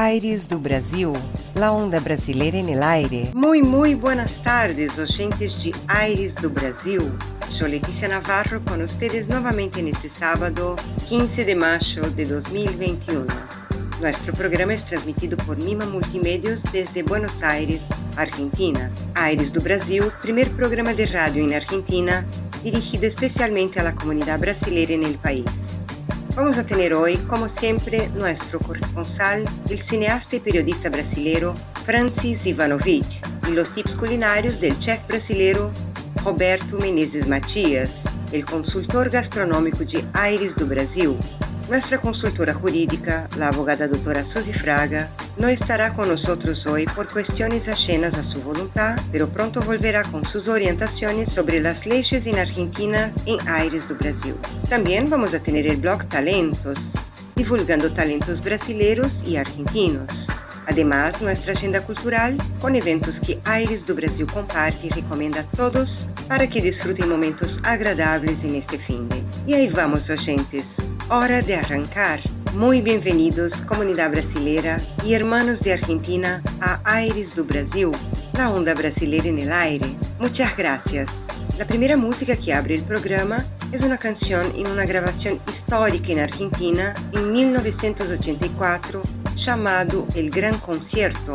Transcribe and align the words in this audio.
Aires 0.00 0.46
do 0.46 0.60
Brasil, 0.60 1.12
la 1.56 1.72
onda 1.72 1.98
brasileira 1.98 2.56
en 2.56 2.68
el 2.68 2.84
aire. 2.84 3.32
Muy, 3.34 3.62
muy 3.62 3.94
buenas 3.94 4.40
tardes, 4.40 4.96
oyentes 4.96 5.60
de 5.64 5.72
Aires 5.88 6.36
do 6.36 6.50
Brasil. 6.50 7.00
Soy 7.50 7.72
Letícia 7.72 8.06
Navarro 8.06 8.64
con 8.64 8.80
ustedes 8.80 9.28
nuevamente 9.28 9.80
en 9.80 9.88
este 9.88 10.08
sábado, 10.08 10.76
15 11.08 11.44
de 11.44 11.56
mayo 11.56 12.02
de 12.12 12.26
2021. 12.26 13.26
Nuestro 14.00 14.32
programa 14.34 14.72
es 14.72 14.84
transmitido 14.84 15.36
por 15.38 15.58
Mima 15.58 15.84
Multimedios 15.84 16.62
desde 16.70 17.02
Buenos 17.02 17.42
Aires, 17.42 17.88
Argentina. 18.16 18.92
Aires 19.16 19.52
do 19.52 19.60
Brasil, 19.60 20.12
primer 20.22 20.48
programa 20.52 20.94
de 20.94 21.06
radio 21.06 21.42
en 21.42 21.54
Argentina 21.54 22.24
dirigido 22.62 23.08
especialmente 23.08 23.80
a 23.80 23.82
la 23.82 23.96
comunidad 23.96 24.38
brasileira 24.38 24.94
en 24.94 25.02
el 25.02 25.18
país. 25.18 25.77
Vamos 26.38 26.56
a 26.56 26.64
tener 26.64 26.94
hoy, 26.94 27.16
como 27.26 27.48
siempre, 27.48 28.08
nuestro 28.10 28.60
corresponsal, 28.60 29.44
el 29.68 29.80
cineasta 29.80 30.36
y 30.36 30.38
periodista 30.38 30.88
brasileño 30.88 31.52
Francis 31.84 32.46
Ivanovich, 32.46 33.22
y 33.48 33.50
los 33.50 33.72
tips 33.72 33.96
culinarios 33.96 34.60
del 34.60 34.78
chef 34.78 35.04
brasileño 35.08 35.72
Roberto 36.24 36.78
Menezes 36.78 37.26
Matias, 37.26 38.04
el 38.30 38.46
consultor 38.46 39.10
gastronómico 39.10 39.78
de 39.78 40.04
Aires 40.12 40.54
do 40.54 40.66
Brasil, 40.66 41.16
nuestra 41.68 42.00
consultora 42.00 42.54
jurídica, 42.54 43.28
la 43.36 43.48
abogada 43.48 43.88
doutora 43.88 44.24
Suzy 44.24 44.52
Fraga, 44.52 45.10
no 45.36 45.48
estará 45.48 45.92
con 45.94 46.08
nosotros 46.08 46.66
hoy 46.66 46.86
por 46.86 47.08
cuestiones 47.08 47.68
ajenas 47.68 48.14
a 48.14 48.22
su 48.22 48.40
voluntad, 48.42 48.98
pero 49.12 49.28
pronto 49.28 49.60
volverá 49.60 50.02
con 50.04 50.24
sus 50.24 50.48
orientaciones 50.48 51.30
sobre 51.30 51.60
las 51.60 51.86
leyes 51.86 52.26
en 52.26 52.38
Argentina 52.38 53.12
en 53.26 53.46
Aires 53.48 53.86
do 53.88 53.94
Brasil. 53.96 54.34
También 54.70 55.10
vamos 55.10 55.34
a 55.34 55.42
tener 55.42 55.66
el 55.66 55.76
blog 55.76 56.06
Talentos, 56.08 56.94
divulgando 57.36 57.92
talentos 57.92 58.40
brasileños 58.42 59.24
y 59.24 59.36
argentinos. 59.36 60.28
Además, 60.68 61.22
nuestra 61.22 61.54
agenda 61.54 61.80
cultural 61.80 62.36
con 62.60 62.76
eventos 62.76 63.20
que 63.20 63.40
Aires 63.44 63.86
do 63.86 63.94
Brasil 63.94 64.26
comparte 64.26 64.88
y 64.88 64.90
recomienda 64.90 65.40
a 65.40 65.44
todos 65.56 66.10
para 66.28 66.46
que 66.46 66.60
disfruten 66.60 67.08
momentos 67.08 67.58
agradables 67.62 68.44
en 68.44 68.54
este 68.54 68.78
fin 68.78 69.08
de. 69.08 69.24
Y 69.46 69.54
ahí 69.54 69.68
vamos, 69.68 70.10
oyentes. 70.10 70.76
Hora 71.08 71.40
de 71.40 71.56
arrancar. 71.56 72.20
Muy 72.52 72.82
bienvenidos, 72.82 73.62
comunidad 73.62 74.10
brasileira 74.10 74.78
y 75.02 75.14
hermanos 75.14 75.60
de 75.60 75.72
Argentina, 75.72 76.42
a 76.60 76.80
Aires 76.84 77.34
do 77.34 77.44
Brasil, 77.44 77.92
la 78.34 78.50
onda 78.50 78.74
brasileira 78.74 79.28
en 79.28 79.38
el 79.38 79.52
aire. 79.52 79.96
Muchas 80.20 80.54
gracias. 80.54 81.28
La 81.56 81.66
primera 81.66 81.96
música 81.96 82.36
que 82.36 82.52
abre 82.52 82.74
el 82.74 82.82
programa 82.82 83.44
es 83.72 83.82
una 83.82 83.96
canción 83.96 84.52
en 84.54 84.66
una 84.66 84.84
grabación 84.84 85.40
histórica 85.48 86.12
en 86.12 86.20
Argentina 86.20 86.94
en 87.12 87.32
1984 87.32 89.02
llamado 89.38 90.06
El 90.14 90.30
Gran 90.30 90.58
Concierto, 90.58 91.34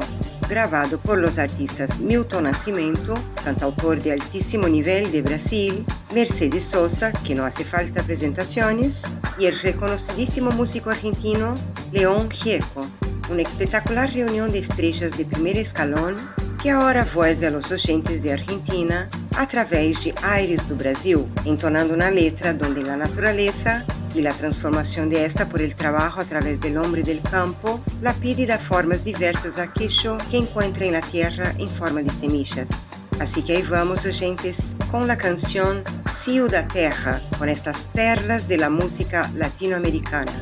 grabado 0.50 1.00
por 1.00 1.18
los 1.18 1.40
artistas 1.40 2.00
Milton 2.00 2.44
Nascimento, 2.44 3.16
cantautor 3.44 4.02
de 4.02 4.12
altísimo 4.12 4.68
nivel 4.68 5.12
de 5.12 5.22
Brasil, 5.22 5.86
Mercedes 6.14 6.66
Sosa, 6.66 7.12
que 7.12 7.34
no 7.34 7.46
hace 7.46 7.64
falta 7.64 8.04
presentaciones, 8.04 9.16
y 9.40 9.46
el 9.46 9.58
reconocidísimo 9.60 10.52
músico 10.52 10.90
argentino 10.90 11.56
León 11.94 12.30
Gieco, 12.30 12.86
una 13.30 13.42
espectacular 13.42 14.12
reunión 14.14 14.52
de 14.52 14.60
estrellas 14.60 15.18
de 15.18 15.26
primer 15.26 15.58
escalón 15.58 16.18
que 16.62 16.72
ahora 16.72 17.08
vuelve 17.14 17.48
a 17.48 17.52
los 17.52 17.72
oyentes 17.72 18.22
de 18.22 18.34
Argentina 18.34 19.10
a 19.38 19.48
través 19.48 20.04
de 20.04 20.14
Aires 20.24 20.68
do 20.68 20.76
Brasil, 20.76 21.26
entonando 21.46 21.94
una 21.94 22.12
letra 22.12 22.54
donde 22.54 22.84
la 22.84 22.98
naturaleza 22.98 23.86
y 24.16 24.22
la 24.22 24.34
transformación 24.34 25.10
de 25.10 25.26
esta 25.26 25.50
por 25.50 25.62
el 25.62 25.76
trabajo 25.76 26.22
a 26.22 26.26
través 26.26 26.60
del 26.60 26.78
hombre 26.78 27.04
del 27.04 27.22
campo 27.22 27.82
la 28.02 28.14
pide 28.14 28.46
da 28.46 28.58
formas 28.58 29.04
diversas 29.04 29.58
a 29.58 29.72
queixo 29.72 30.18
que 30.30 30.38
encuentra 30.38 30.86
en 30.86 30.94
la 30.94 31.02
tierra 31.02 31.54
en 31.58 31.70
forma 31.70 32.02
de 32.02 32.12
semillas. 32.12 32.92
Así 33.20 33.42
que 33.44 33.58
ahí 33.58 33.62
vamos, 33.64 34.06
oyentes, 34.06 34.76
con 34.92 35.08
la 35.08 35.18
canción 35.18 35.84
Cio 36.08 36.48
da 36.48 36.68
Terra, 36.68 37.22
con 37.38 37.48
estas 37.50 37.88
perlas 37.88 38.48
de 38.48 38.58
la 38.58 38.70
música 38.70 39.32
latino-americana. 39.36 40.34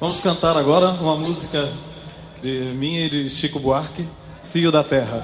Vamos 0.00 0.20
cantar 0.20 0.56
agora 0.56 0.90
uma 1.00 1.16
música 1.16 1.68
de 2.42 2.74
minha 2.74 3.06
e 3.06 3.10
de 3.10 3.30
Chico 3.30 3.58
Buarque, 3.58 4.06
Cio 4.42 4.70
da 4.70 4.84
Terra. 4.84 5.22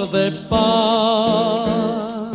Fartar 0.00 0.06
de 0.06 0.30
pan. 0.48 2.30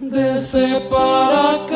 Descer 0.00 0.80
para 0.88 1.66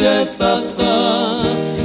estação 0.00 1.77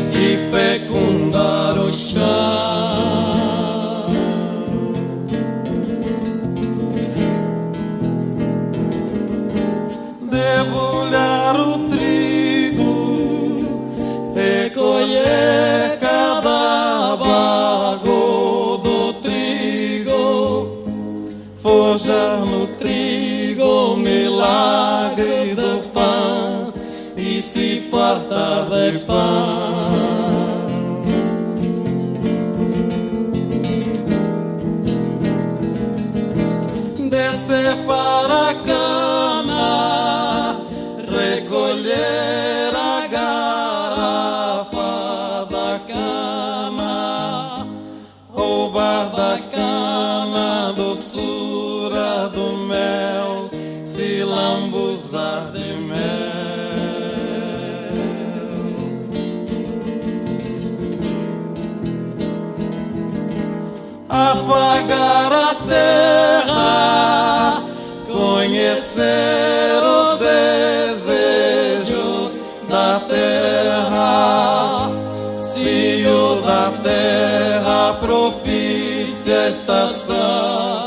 terra, 65.74 67.64
conhecer 68.06 69.82
os 69.84 70.20
desejos 70.20 72.40
da 72.70 73.00
terra. 73.10 74.92
Se 75.38 76.06
o 76.08 76.42
da 76.42 76.72
terra 76.84 77.94
propicia 78.00 79.46
a 79.46 79.50
estação 79.50 80.83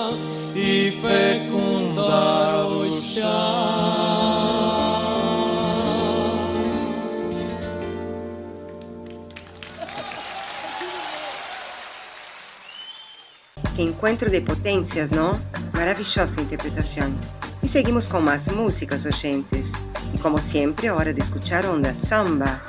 encuentro 14.07 14.31
de 14.31 14.41
potências, 14.41 15.11
não? 15.11 15.37
Maravilhosa 15.75 16.41
interpretação. 16.41 17.13
E 17.61 17.67
seguimos 17.67 18.07
com 18.07 18.21
mais 18.21 18.47
músicas, 18.47 19.05
oyentes. 19.05 19.85
E 20.15 20.19
como 20.19 20.41
sempre, 20.41 20.89
hora 20.89 21.13
de 21.13 21.21
escuchar 21.21 21.67
Onda 21.67 21.93
Samba. 21.93 22.63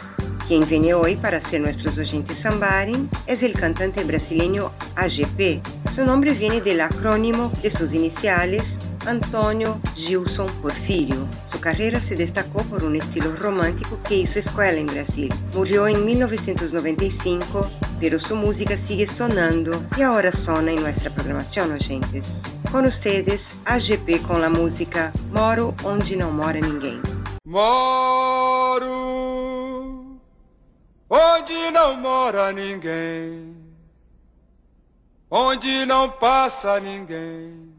Quem 0.48 0.64
vem 0.64 0.94
hoje 0.94 1.18
para 1.18 1.42
ser 1.42 1.60
nuestros 1.60 1.98
oyentes 1.98 2.38
sambarin 2.38 3.10
es 3.28 3.44
el 3.44 3.52
cantante 3.52 4.06
brasileño 4.06 4.72
AGP. 4.96 5.62
Su 5.92 6.06
nombre 6.06 6.34
viene 6.34 6.62
del 6.62 6.80
acrónimo 6.80 7.52
de 7.62 7.70
sus 7.70 7.94
iniciales 7.94 8.80
Antonio 9.06 9.78
Gilson 9.94 10.48
Porfirio. 10.62 11.28
Su 11.48 11.60
carrera 11.60 12.00
se 12.00 12.16
destacó 12.16 12.64
por 12.64 12.86
un 12.86 12.96
estilo 12.96 13.36
romántico 13.36 14.00
que 14.08 14.16
hizo 14.16 14.40
escuela 14.40 14.80
en 14.80 14.88
Brasil. 14.88 15.34
Murió 15.54 15.86
en 15.86 16.06
1995, 16.06 17.70
pero 18.00 18.18
su 18.18 18.38
música 18.38 18.78
sigue 18.78 19.06
sonando 19.06 19.86
y 19.98 20.04
ahora 20.04 20.32
suena 20.32 20.72
en 20.72 20.82
nuestra 20.82 21.14
programación, 21.14 21.74
oyentes. 21.74 22.44
Con 22.72 22.86
ustedes, 22.86 23.54
AGP 23.66 24.26
com 24.26 24.42
a 24.42 24.50
música 24.50 25.12
Moro 25.30 25.76
Onde 25.84 26.16
Não 26.16 26.32
Mora 26.32 26.62
Ninguém. 26.62 27.02
Moro 27.44 28.97
onde 31.10 31.72
não 31.72 31.96
mora 31.96 32.52
ninguém, 32.52 33.56
onde 35.32 35.86
não 35.86 36.10
passa 36.10 36.80
ninguém, 36.80 37.74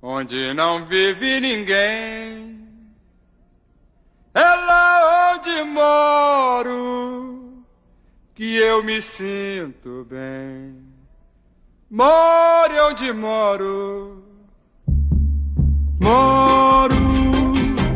onde 0.00 0.54
não 0.54 0.84
vive 0.86 1.40
ninguém. 1.40 2.58
É 4.34 4.40
lá 4.40 5.34
onde 5.34 5.62
moro 5.64 7.64
que 8.34 8.56
eu 8.56 8.84
me 8.84 9.02
sinto 9.02 10.06
bem. 10.08 10.86
More 11.90 12.80
onde 12.80 13.12
moro, 13.12 14.22
moro 16.00 16.94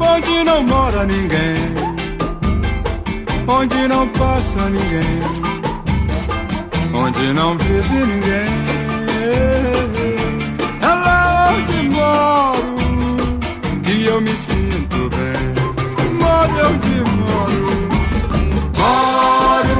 onde 0.01 0.45
não 0.45 0.65
mora 0.65 1.05
ninguém 1.05 1.82
onde 3.47 3.89
não 3.89 4.09
passa 4.09 4.69
ninguém, 4.69 5.23
onde 6.95 7.33
não 7.33 7.57
vive 7.59 8.07
ninguém. 8.07 8.53
É 10.81 10.87
lá 10.87 11.55
onde 11.55 11.89
moro. 11.89 12.75
Que 13.85 14.05
eu 14.07 14.21
me 14.21 14.35
sinto 14.37 15.11
bem. 15.11 15.53
Moro 16.19 16.55
onde 16.69 16.95
moro, 17.19 17.67
moro 18.79 19.77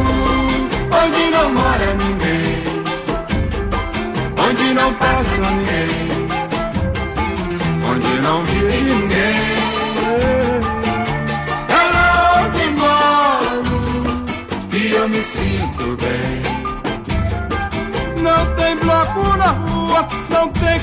onde 1.03 1.23
não 1.31 1.53
mora 1.53 1.89
ninguém, 1.95 2.63
onde 4.49 4.75
não 4.75 4.93
passa 4.95 5.41
ninguém, 5.51 5.92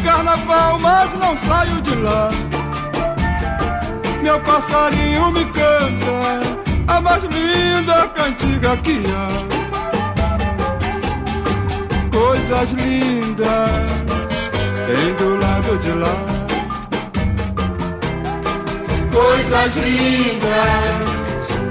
carnaval, 0.04 0.80
mas 0.80 1.14
não 1.20 1.36
saio 1.38 1.82
de 1.82 1.96
lá. 1.96 2.30
Meu 4.22 4.40
passarinho 4.42 5.32
me 5.32 5.46
canta 5.46 6.40
a 6.88 7.02
mais 7.02 7.24
linda 7.24 8.08
cantiga 8.10 8.78
que 8.78 9.04
há. 9.14 9.30
Coisas 12.12 12.72
lindas 12.72 13.72
tem 14.86 15.14
do 15.16 15.38
lado 15.38 15.78
de 15.80 15.92
lá. 15.92 16.16
Coisas 19.12 19.76
lindas 19.76 21.10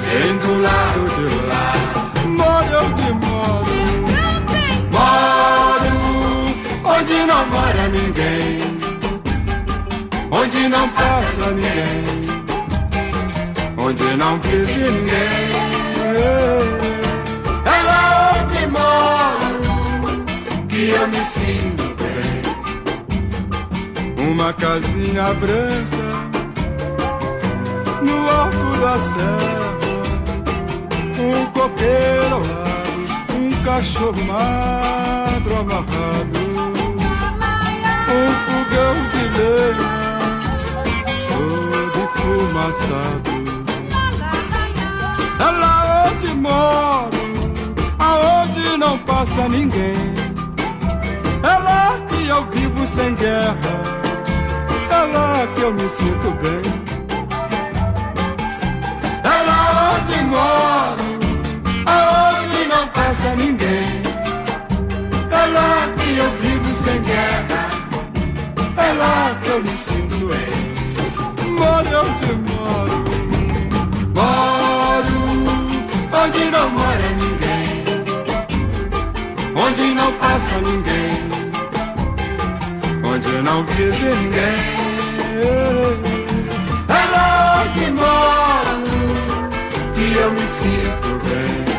tem 0.00 0.38
do 0.38 0.62
lado 0.62 1.08
de 1.14 1.22
lá 1.34 1.37
ninguém. 7.88 8.78
Onde 10.30 10.68
não 10.68 10.88
passa 10.90 11.50
ninguém. 11.50 12.04
Onde 13.76 14.04
não 14.16 14.38
vive 14.40 14.90
ninguém. 14.90 15.48
É 17.64 17.82
lá 17.82 18.32
onde 18.36 18.66
moro 18.66 20.24
que 20.68 20.90
eu 20.90 21.08
me 21.08 21.24
sinto 21.24 21.94
bem. 21.96 22.42
Uma 24.30 24.52
casinha 24.52 25.34
branca 25.34 26.08
no 28.02 28.30
alto 28.30 28.80
da 28.80 28.98
serra 28.98 29.68
um 31.20 31.46
coqueiro 31.46 32.38
lado, 32.38 33.34
um 33.34 33.50
cachorro 33.64 34.24
magro 34.24 35.60
amarrado, 35.60 36.77
um 38.28 38.34
fogão 38.46 38.94
de 39.12 39.22
lenha 39.38 39.88
todo 41.32 41.98
enfumaçado. 42.04 43.30
É 45.40 45.50
lá 45.50 46.06
onde 46.06 46.28
moro, 46.34 47.10
aonde 47.98 48.76
não 48.76 48.98
passa 48.98 49.48
ninguém. 49.48 50.14
É 51.42 51.58
lá 51.58 51.98
que 52.08 52.26
eu 52.26 52.44
vivo 52.50 52.86
sem 52.86 53.14
guerra, 53.14 53.56
é 54.90 55.16
lá 55.16 55.46
que 55.54 55.62
eu 55.62 55.72
me 55.72 55.88
sinto 55.88 56.30
bem. 56.42 56.62
É 59.24 59.42
lá 59.46 59.94
onde 59.94 60.24
moro 60.24 61.08
passa 63.08 63.34
ninguém. 63.36 64.02
É 65.30 65.46
lá 65.46 65.94
que 65.96 66.16
eu 66.18 66.30
vivo. 66.32 66.47
É 68.88 68.92
lá 68.94 69.38
que 69.42 69.50
eu 69.50 69.62
me 69.62 69.76
sinto 69.76 70.16
bem. 70.28 70.50
Moro 71.58 71.88
onde 72.00 72.32
moro. 72.50 72.98
Moro 74.14 75.18
onde 76.24 76.44
não 76.50 76.70
mora 76.70 77.08
ninguém. 77.20 77.84
Onde 79.54 79.94
não 79.94 80.10
passa 80.14 80.54
ninguém. 80.60 81.16
Onde 83.04 83.28
não 83.42 83.62
vive 83.66 84.04
ninguém. 84.04 84.78
É 86.88 87.04
lá 87.12 87.62
onde 87.66 87.90
moro 87.90 88.88
que 89.94 90.16
eu 90.16 90.30
me 90.32 90.48
sinto 90.48 91.08
bem 91.28 91.77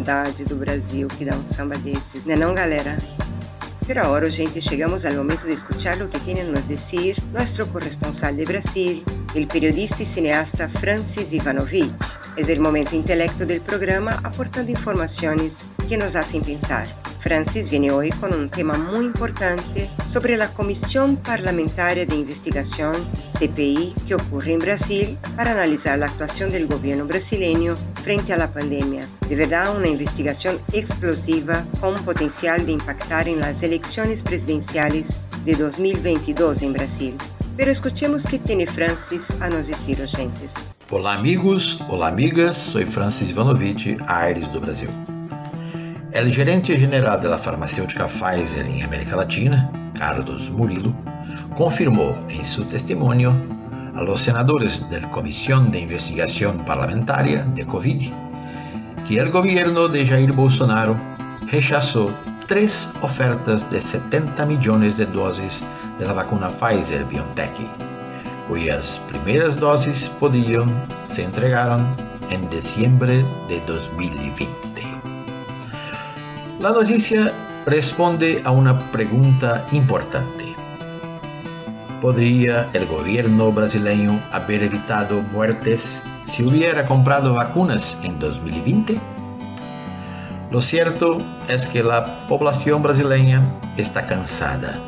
saudade 0.00 0.44
do 0.46 0.56
Brasil 0.56 1.08
que 1.08 1.26
dá 1.26 1.36
um 1.36 1.46
samba 1.46 1.76
desses, 1.76 2.24
né 2.24 2.34
não, 2.34 2.54
galera? 2.54 2.96
Pero 3.86 4.02
ahora, 4.02 4.30
gente, 4.30 4.60
llegamos 4.60 5.04
al 5.04 5.16
momento 5.16 5.46
de 5.46 5.52
escuchar 5.52 5.98
lo 5.98 6.08
que 6.08 6.18
tiene 6.20 6.42
a 6.42 6.44
nos 6.44 6.68
decir 6.68 7.20
nuestro 7.32 7.66
corresponsal 7.70 8.36
de 8.36 8.44
Brasil, 8.44 9.04
el 9.34 9.46
periodista 9.46 10.02
y 10.02 10.06
cineasta 10.06 10.68
Francis 10.68 11.32
Ivanovich. 11.32 11.92
Es 12.36 12.48
el 12.48 12.60
momento 12.60 12.94
intelecto 12.94 13.44
del 13.44 13.60
programa 13.60 14.20
aportando 14.22 14.70
informaciones 14.70 15.74
que 15.88 15.98
nos 15.98 16.16
hacen 16.16 16.42
pensar. 16.42 16.86
Francis 17.18 17.70
viene 17.70 17.90
hoy 17.90 18.10
con 18.10 18.32
un 18.32 18.48
tema 18.48 18.78
muy 18.78 19.04
importante 19.04 19.90
sobre 20.06 20.38
la 20.38 20.54
Comisión 20.54 21.16
Parlamentaria 21.16 22.06
de 22.06 22.14
Investigación, 22.14 22.94
CPI, 23.36 23.94
que 24.06 24.14
ocurre 24.14 24.52
en 24.52 24.60
Brasil 24.60 25.18
para 25.36 25.50
analizar 25.50 25.98
la 25.98 26.06
actuación 26.06 26.50
del 26.50 26.66
gobierno 26.66 27.04
brasileño 27.04 27.76
frente 28.00 28.36
la 28.36 28.52
pandemia. 28.52 29.06
De 29.28 29.36
verdad, 29.36 29.76
una 29.76 29.86
investigación 29.86 30.58
explosiva 30.72 31.64
con 31.80 31.94
potencial 32.04 32.66
de 32.66 32.72
impactar 32.72 33.28
en 33.28 33.40
las 33.40 33.62
elecciones 33.62 34.22
presidenciales 34.22 35.30
de 35.44 35.54
2022 35.54 36.62
en 36.62 36.72
Brasil. 36.72 37.18
Pero 37.56 37.70
escuchemos 37.70 38.26
qué 38.26 38.38
tiene 38.38 38.66
Francis 38.66 39.30
a 39.40 39.50
nos 39.50 39.66
decir, 39.66 40.00
oyentes. 40.00 40.74
Olá, 40.90 41.14
amigos, 41.14 41.78
olá, 41.88 42.08
amigas. 42.08 42.56
Soy 42.56 42.86
Francis 42.86 43.30
Ivanovich, 43.30 43.96
Aires 44.06 44.50
do 44.52 44.60
Brasil. 44.60 44.88
El 46.12 46.32
gerente 46.32 46.76
general 46.76 47.20
de 47.20 47.28
la 47.28 47.38
farmacéutica 47.38 48.06
Pfizer 48.06 48.66
em 48.66 48.82
América 48.82 49.14
Latina, 49.14 49.70
Carlos 49.96 50.48
Murilo, 50.48 50.92
confirmou 51.54 52.16
em 52.28 52.42
seu 52.42 52.64
testemunho 52.64 53.59
a 54.00 54.02
los 54.02 54.22
senadores 54.22 54.80
da 54.88 54.98
Comissão 55.08 55.68
de 55.68 55.78
Investigação 55.78 56.56
Parlamentaria 56.64 57.44
de 57.54 57.66
Covid 57.66 58.10
que 59.06 59.20
o 59.20 59.30
governo 59.30 59.90
de 59.90 60.06
Jair 60.06 60.32
Bolsonaro 60.32 60.98
rechazou 61.48 62.10
três 62.48 62.90
ofertas 63.02 63.64
de 63.64 63.78
70 63.78 64.46
milhões 64.46 64.96
de 64.96 65.04
doses 65.04 65.62
da 65.98 66.14
vacuna 66.14 66.48
Pfizer 66.48 67.04
BioNTech, 67.04 67.68
cujas 68.48 68.98
primeiras 69.06 69.54
doses 69.56 70.08
podiam 70.18 70.66
se 71.06 71.20
entregaram 71.20 71.84
em 72.30 72.40
dezembro 72.46 73.22
de 73.48 73.60
2020. 73.66 74.48
A 76.64 76.72
notícia 76.72 77.34
responde 77.66 78.40
a 78.44 78.50
uma 78.50 78.72
pergunta 78.92 79.62
importante. 79.72 80.49
¿Podría 82.00 82.66
el 82.72 82.86
gobierno 82.86 83.52
brasileño 83.52 84.18
haber 84.32 84.62
evitado 84.62 85.20
muertes 85.20 86.00
si 86.24 86.42
hubiera 86.42 86.86
comprado 86.86 87.34
vacunas 87.34 87.98
en 88.02 88.18
2020? 88.18 88.98
Lo 90.50 90.62
cierto 90.62 91.18
es 91.48 91.68
que 91.68 91.82
la 91.82 92.06
población 92.26 92.82
brasileña 92.82 93.42
está 93.76 94.06
cansada 94.06 94.78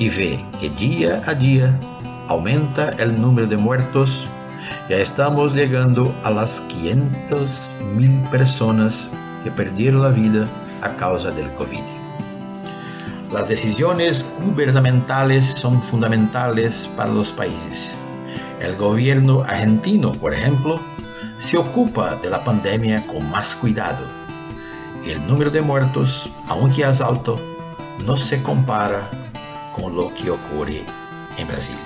y 0.00 0.08
ve 0.08 0.44
que 0.60 0.68
día 0.70 1.22
a 1.26 1.34
día 1.34 1.78
aumenta 2.26 2.88
el 2.98 3.20
número 3.20 3.46
de 3.46 3.56
muertos. 3.56 4.26
Ya 4.90 4.96
estamos 4.96 5.54
llegando 5.54 6.12
a 6.24 6.30
las 6.30 6.60
500 6.62 7.72
mil 7.94 8.20
personas 8.32 9.08
que 9.44 9.52
perdieron 9.52 10.02
la 10.02 10.08
vida 10.08 10.48
a 10.82 10.88
causa 10.96 11.30
del 11.30 11.52
COVID. 11.52 12.05
Las 13.32 13.48
decisiones 13.48 14.24
gubernamentales 14.40 15.46
son 15.46 15.82
fundamentales 15.82 16.88
para 16.96 17.10
los 17.10 17.32
países. 17.32 17.94
El 18.60 18.76
gobierno 18.76 19.42
argentino, 19.42 20.12
por 20.12 20.32
ejemplo, 20.32 20.80
se 21.38 21.58
ocupa 21.58 22.14
de 22.16 22.30
la 22.30 22.44
pandemia 22.44 23.04
con 23.06 23.28
más 23.30 23.56
cuidado. 23.56 24.04
El 25.04 25.26
número 25.26 25.50
de 25.50 25.60
muertos, 25.60 26.32
aunque 26.46 26.82
es 26.82 27.00
alto, 27.00 27.38
no 28.06 28.16
se 28.16 28.42
compara 28.42 29.10
con 29.74 29.96
lo 29.96 30.14
que 30.14 30.30
ocurre 30.30 30.82
en 31.36 31.48
Brasil. 31.48 31.76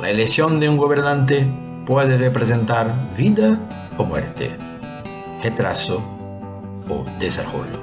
La 0.00 0.10
elección 0.10 0.60
de 0.60 0.68
un 0.68 0.76
gobernante 0.76 1.46
puede 1.86 2.18
representar 2.18 2.92
vida 3.16 3.58
o 3.96 4.04
muerte, 4.04 4.56
retraso 5.42 6.02
o 6.88 7.04
desarrollo. 7.18 7.81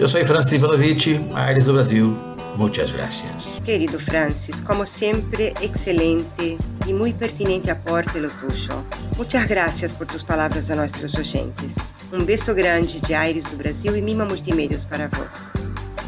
Eu 0.00 0.08
sou 0.08 0.24
Francis 0.24 0.52
Ivanovich, 0.52 1.20
Aires 1.34 1.66
do 1.66 1.74
Brasil. 1.74 2.16
Muchas 2.56 2.90
gracias. 2.90 3.44
Querido 3.62 4.00
Francis, 4.00 4.62
como 4.62 4.86
sempre, 4.86 5.52
excelente 5.60 6.56
e 6.86 6.94
muito 6.94 7.18
pertinente 7.18 7.70
aporte 7.70 8.18
lo 8.18 8.30
tuyo. 8.30 8.82
Muchas 9.18 9.44
gracias 9.44 9.92
por 9.92 10.06
tus 10.06 10.22
palavras 10.22 10.70
a 10.70 10.76
nossos 10.76 11.14
oyentes. 11.16 11.92
Um 12.14 12.24
beijo 12.24 12.54
grande 12.54 12.98
de 12.98 13.12
Aires 13.12 13.44
do 13.44 13.56
Brasil 13.58 13.94
e 13.94 14.00
Mima 14.00 14.24
Multimedios 14.24 14.86
para 14.86 15.08
vós. 15.08 15.52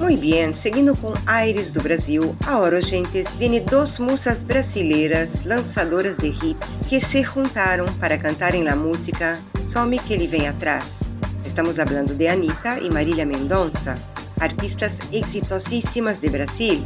Muito 0.01 0.23
bem, 0.23 0.55
seguindo 0.55 0.97
com 0.97 1.13
Aires 1.27 1.71
do 1.71 1.83
Brasil, 1.83 2.35
agora, 2.47 2.77
oyentes, 2.77 3.37
viene 3.37 3.61
duas 3.61 3.99
musas 3.99 4.43
brasileiras 4.43 5.45
lançadoras 5.45 6.17
de 6.17 6.29
hits 6.29 6.79
que 6.89 6.99
se 6.99 7.23
juntaram 7.23 7.85
para 8.01 8.17
cantarem 8.17 8.67
a 8.71 8.75
música 8.75 9.39
Some 9.67 9.99
que 9.99 10.15
ele 10.15 10.27
vem 10.27 10.49
atrás. 10.49 11.13
Estamos 11.45 11.79
hablando 11.79 12.15
de 12.15 12.29
Anitta 12.29 12.79
y 12.81 12.89
Marília 12.91 13.27
Mendonça, 13.27 13.97
artistas 14.41 15.01
exitosísimas 15.11 16.21
de 16.21 16.31
Brasil. 16.31 16.85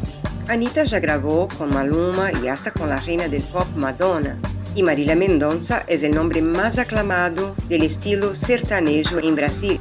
Anitta 0.49 0.85
ya 0.85 0.99
grabó 0.99 1.49
con 1.59 1.71
Maluma 1.71 2.31
y 2.43 2.49
hasta 2.49 2.71
con 2.71 2.89
la 2.89 2.99
reina 3.01 3.29
del 3.29 3.43
pop 3.43 3.67
Madonna. 3.77 4.39
Y 4.75 4.83
Marília 4.83 5.15
Mendonça 5.15 5.85
es 5.89 6.03
el 6.03 6.15
nombre 6.15 6.41
más 6.41 6.79
aclamado 6.79 7.55
del 7.69 7.83
estilo 7.83 8.35
sertanejo 8.35 9.19
en 9.19 9.37
Brasil. 9.37 9.81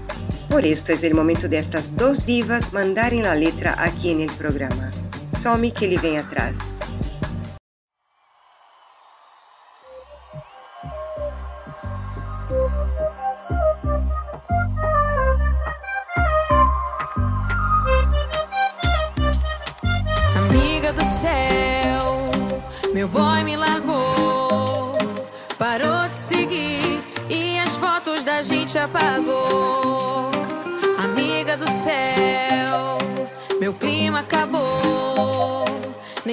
Por 0.49 0.65
esto 0.65 0.91
es 0.91 1.03
el 1.03 1.15
momento 1.15 1.47
de 1.47 1.57
estas 1.57 1.95
dos 1.95 2.25
divas 2.25 2.73
mandarem 2.73 3.23
la 3.23 3.35
letra 3.35 3.75
aquí 3.77 4.11
en 4.11 4.21
el 4.21 4.31
programa. 4.33 4.91
Some 5.35 5.71
que 5.71 5.85
ele 5.85 5.97
vem 5.97 6.17
atrás. 6.17 6.74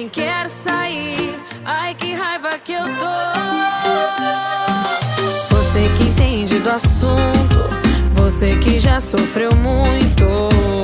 Nem 0.03 0.09
quero 0.09 0.49
sair, 0.49 1.33
ai 1.63 1.95
que 1.95 2.13
raiva 2.13 2.59
que 2.59 2.73
eu 2.73 2.83
tô. 2.83 3.15
Você 5.49 5.79
que 5.97 6.03
entende 6.03 6.59
do 6.59 6.69
assunto, 6.69 7.59
você 8.11 8.57
que 8.57 8.79
já 8.79 8.99
sofreu 8.99 9.55
muito. 9.55 10.82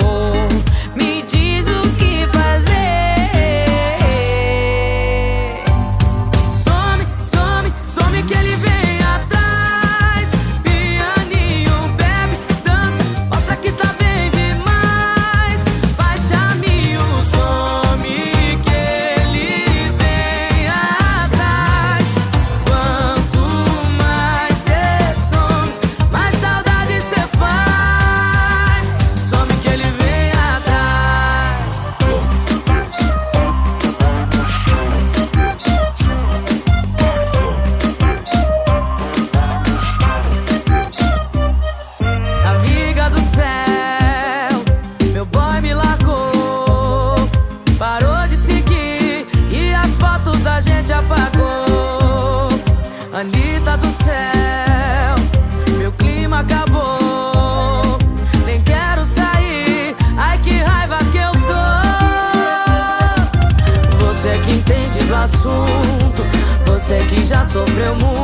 Sofreu 67.50 67.96
muito. 67.96 68.19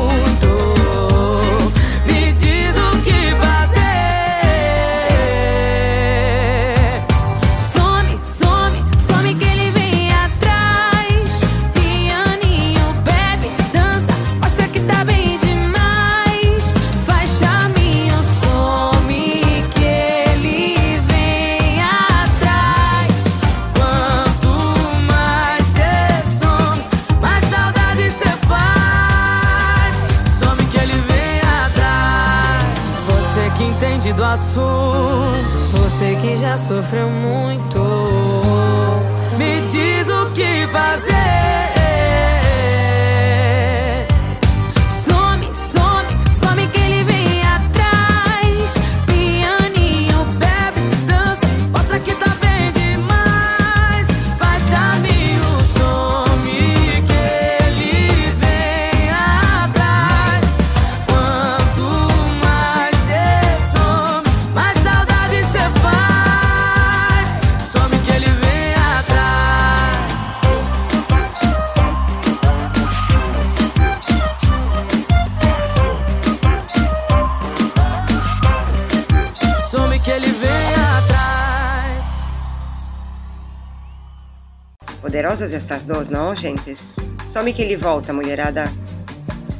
Poderosas 85.26 85.54
estas 85.54 85.88
dos, 85.88 86.12
¿no, 86.12 86.36
gentes? 86.36 86.98
Some 87.28 87.52
que 87.52 87.64
ele 87.64 87.76
volta, 87.76 88.14
mulherada. 88.14 88.72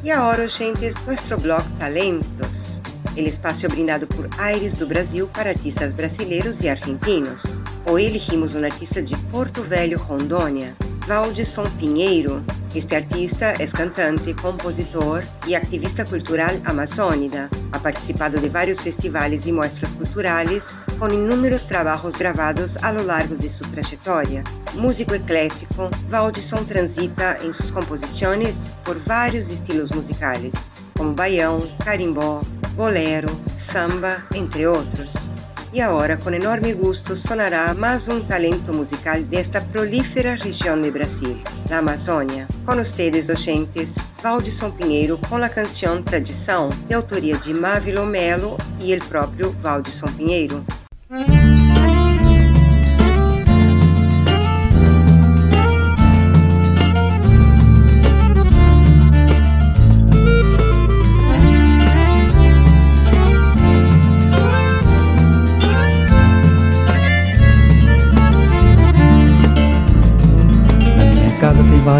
E 0.04 0.12
agora, 0.12 0.48
gentes, 0.48 0.94
nosso 1.04 1.36
blog 1.38 1.64
Talentos, 1.80 2.80
el 3.16 3.26
espaço 3.26 3.66
brindado 3.66 4.06
por 4.06 4.30
Aires 4.38 4.76
do 4.76 4.86
Brasil 4.86 5.28
para 5.34 5.50
artistas 5.50 5.92
brasileiros 5.92 6.60
e 6.60 6.68
argentinos. 6.68 7.60
Hoje 7.84 8.06
elegimos 8.06 8.54
um 8.54 8.64
artista 8.64 9.02
de 9.02 9.16
Porto 9.32 9.60
Velho, 9.62 9.98
Rondônia, 9.98 10.72
Valdisson 11.06 11.70
Pinheiro. 11.78 12.42
Este 12.74 12.96
artista 12.96 13.52
es 13.52 13.72
cantante, 13.72 14.34
compositor 14.34 15.22
y 15.46 15.54
activista 15.54 16.04
cultural 16.04 16.60
amazónida. 16.64 17.48
Ha 17.70 17.78
participado 17.78 18.40
de 18.40 18.48
varios 18.50 18.82
festivales 18.82 19.46
y 19.46 19.52
muestras 19.52 19.94
culturales, 19.94 20.84
con 20.98 21.12
inúmeros 21.12 21.66
trabajos 21.66 22.18
grabados 22.18 22.76
a 22.78 22.92
lo 22.92 23.04
largo 23.04 23.36
de 23.36 23.48
su 23.48 23.64
trayectoria. 23.66 24.42
Músico 24.74 25.14
eclético, 25.14 25.90
Valdisson 26.10 26.66
transita 26.66 27.36
en 27.38 27.54
sus 27.54 27.70
composiciones 27.70 28.72
por 28.84 29.02
varios 29.04 29.48
estilos 29.48 29.94
musicales, 29.94 30.70
como 30.96 31.14
baião, 31.14 31.62
carimbó, 31.84 32.42
bolero, 32.76 33.30
samba, 33.54 34.26
entre 34.34 34.66
outros. 34.66 35.30
E 35.72 35.80
agora, 35.80 36.16
com 36.16 36.30
enorme 36.30 36.72
gosto, 36.72 37.14
sonará 37.14 37.74
mais 37.74 38.08
um 38.08 38.20
talento 38.20 38.72
musical 38.72 39.20
desta 39.22 39.60
prolífera 39.60 40.34
região 40.34 40.80
de 40.80 40.90
Brasil, 40.90 41.36
a 41.70 41.78
Amazônia. 41.78 42.46
Com 42.64 42.80
ustedes, 42.80 43.28
oyentes, 43.28 44.06
Valdisson 44.22 44.70
Pinheiro 44.70 45.18
com 45.28 45.36
a 45.36 45.48
canção 45.48 46.02
Tradição, 46.02 46.70
de 46.88 46.94
autoria 46.94 47.36
de 47.36 47.52
Mávilo 47.52 48.06
Melo 48.06 48.56
e 48.80 48.94
o 48.94 49.04
próprio 49.04 49.52
Valdisson 49.60 50.08
Pinheiro. 50.08 50.64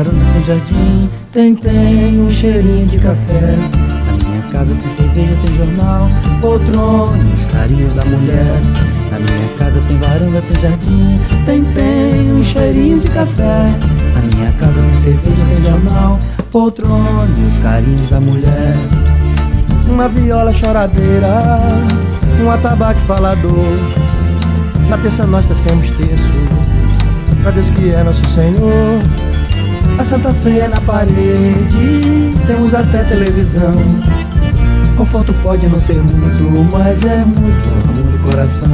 Tem 0.04 0.44
jardim, 0.44 1.08
tem, 1.32 1.54
tem 1.54 2.20
um 2.20 2.30
cheirinho 2.30 2.86
de 2.86 2.98
café. 2.98 3.56
Na 4.06 4.28
minha 4.28 4.42
casa 4.42 4.74
tem 4.74 4.90
cerveja, 4.92 5.34
tem 5.44 5.56
jornal, 5.56 6.08
poltrona 6.40 7.34
os 7.34 7.46
carinhos 7.46 7.94
da 7.94 8.04
mulher. 8.04 8.60
Na 9.10 9.18
minha 9.18 9.48
casa 9.56 9.80
tem 9.88 9.96
varanda, 9.96 10.42
tem 10.42 10.60
jardim, 10.60 11.18
tem, 11.46 11.64
tem 11.64 12.32
um 12.32 12.42
cheirinho 12.42 13.00
de 13.00 13.10
café. 13.10 13.72
Na 14.14 14.20
minha 14.20 14.52
casa 14.52 14.82
tem 14.82 14.94
cerveja, 14.94 15.44
tem 15.54 15.64
jornal, 15.64 16.18
poltrona 16.52 17.48
os 17.48 17.58
carinhos 17.60 18.10
da 18.10 18.20
mulher. 18.20 18.76
Uma 19.88 20.08
viola 20.08 20.52
choradeira, 20.52 21.58
um 22.44 22.50
atabaque 22.50 23.00
falador. 23.02 23.78
Na 24.90 24.98
terça 24.98 25.26
nós 25.26 25.46
tecemos 25.46 25.90
terço, 25.90 26.32
pra 27.42 27.50
Deus 27.50 27.70
que 27.70 27.92
é 27.92 28.02
nosso 28.04 28.28
Senhor. 28.28 29.35
A 29.98 30.04
Santa 30.04 30.30
Ceia 30.30 30.68
na 30.68 30.78
parede, 30.82 32.34
temos 32.46 32.74
até 32.74 33.02
televisão. 33.04 33.74
Conforto 34.94 35.32
pode 35.42 35.66
não 35.68 35.80
ser 35.80 35.96
muito, 35.96 36.70
mas 36.70 37.02
é 37.06 37.24
muito 37.24 37.68
amor 37.68 38.12
do 38.12 38.18
coração. 38.30 38.68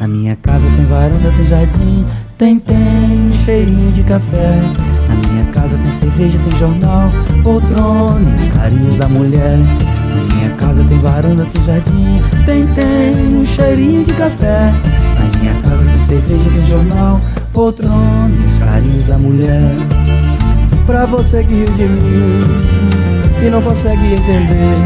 Na 0.00 0.08
minha 0.08 0.34
casa 0.36 0.64
tem 0.74 0.86
varanda, 0.86 1.30
tem 1.36 1.46
jardim, 1.46 2.06
tem, 2.38 2.58
tem 2.58 3.32
cheirinho 3.44 3.92
de 3.92 4.02
café. 4.02 4.62
Na 5.06 5.28
minha 5.28 5.44
casa 5.52 5.76
tem 5.76 5.92
cerveja, 5.92 6.38
tem 6.38 6.58
jornal, 6.58 7.10
poltrona, 7.42 8.34
os 8.34 8.48
carinhos 8.48 8.96
da 8.96 9.08
mulher. 9.08 9.58
Na 9.58 10.34
minha 10.34 10.50
casa 10.56 10.82
tem 10.84 10.98
varanda, 11.00 11.44
tem 11.44 11.64
jardim, 11.64 12.22
tem, 12.46 12.66
tem 12.68 13.36
um 13.40 13.44
cheirinho 13.44 14.04
de 14.04 14.12
café. 14.14 14.72
Na 15.18 15.38
minha 15.38 15.54
casa 15.60 15.84
tem 15.84 16.00
cerveja, 16.06 16.50
tem 16.50 16.66
jornal, 16.66 17.20
poltrona, 17.52 18.30
os 18.46 18.58
carinhos 18.58 19.04
da 19.04 19.18
mulher 19.18 19.74
pra 20.86 21.04
você 21.04 21.42
que 21.42 21.54
riu 21.54 21.66
de 21.72 21.84
mim 21.84 22.44
e 23.44 23.50
não 23.50 23.60
consegue 23.60 24.14
entender. 24.14 24.76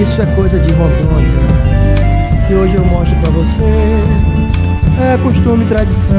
Isso 0.00 0.22
é 0.22 0.26
coisa 0.26 0.58
de 0.58 0.72
Rondônia 0.72 1.46
que 2.46 2.54
hoje 2.54 2.76
eu 2.76 2.84
mostro 2.84 3.18
pra 3.18 3.30
você. 3.30 3.62
É 4.98 5.18
costume 5.22 5.64
e 5.64 5.66
tradição 5.66 6.16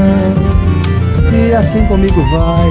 e 1.33 1.53
assim 1.53 1.85
comigo 1.85 2.21
vai. 2.29 2.69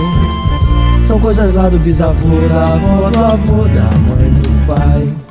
São 1.04 1.18
coisas 1.18 1.52
lá 1.54 1.68
do 1.68 1.78
bisavô, 1.78 2.48
da 2.48 2.74
avó, 2.74 3.10
do 3.10 3.18
avô, 3.18 3.62
da 3.68 3.90
mãe, 3.98 4.30
do 4.30 4.66
pai. 4.66 5.25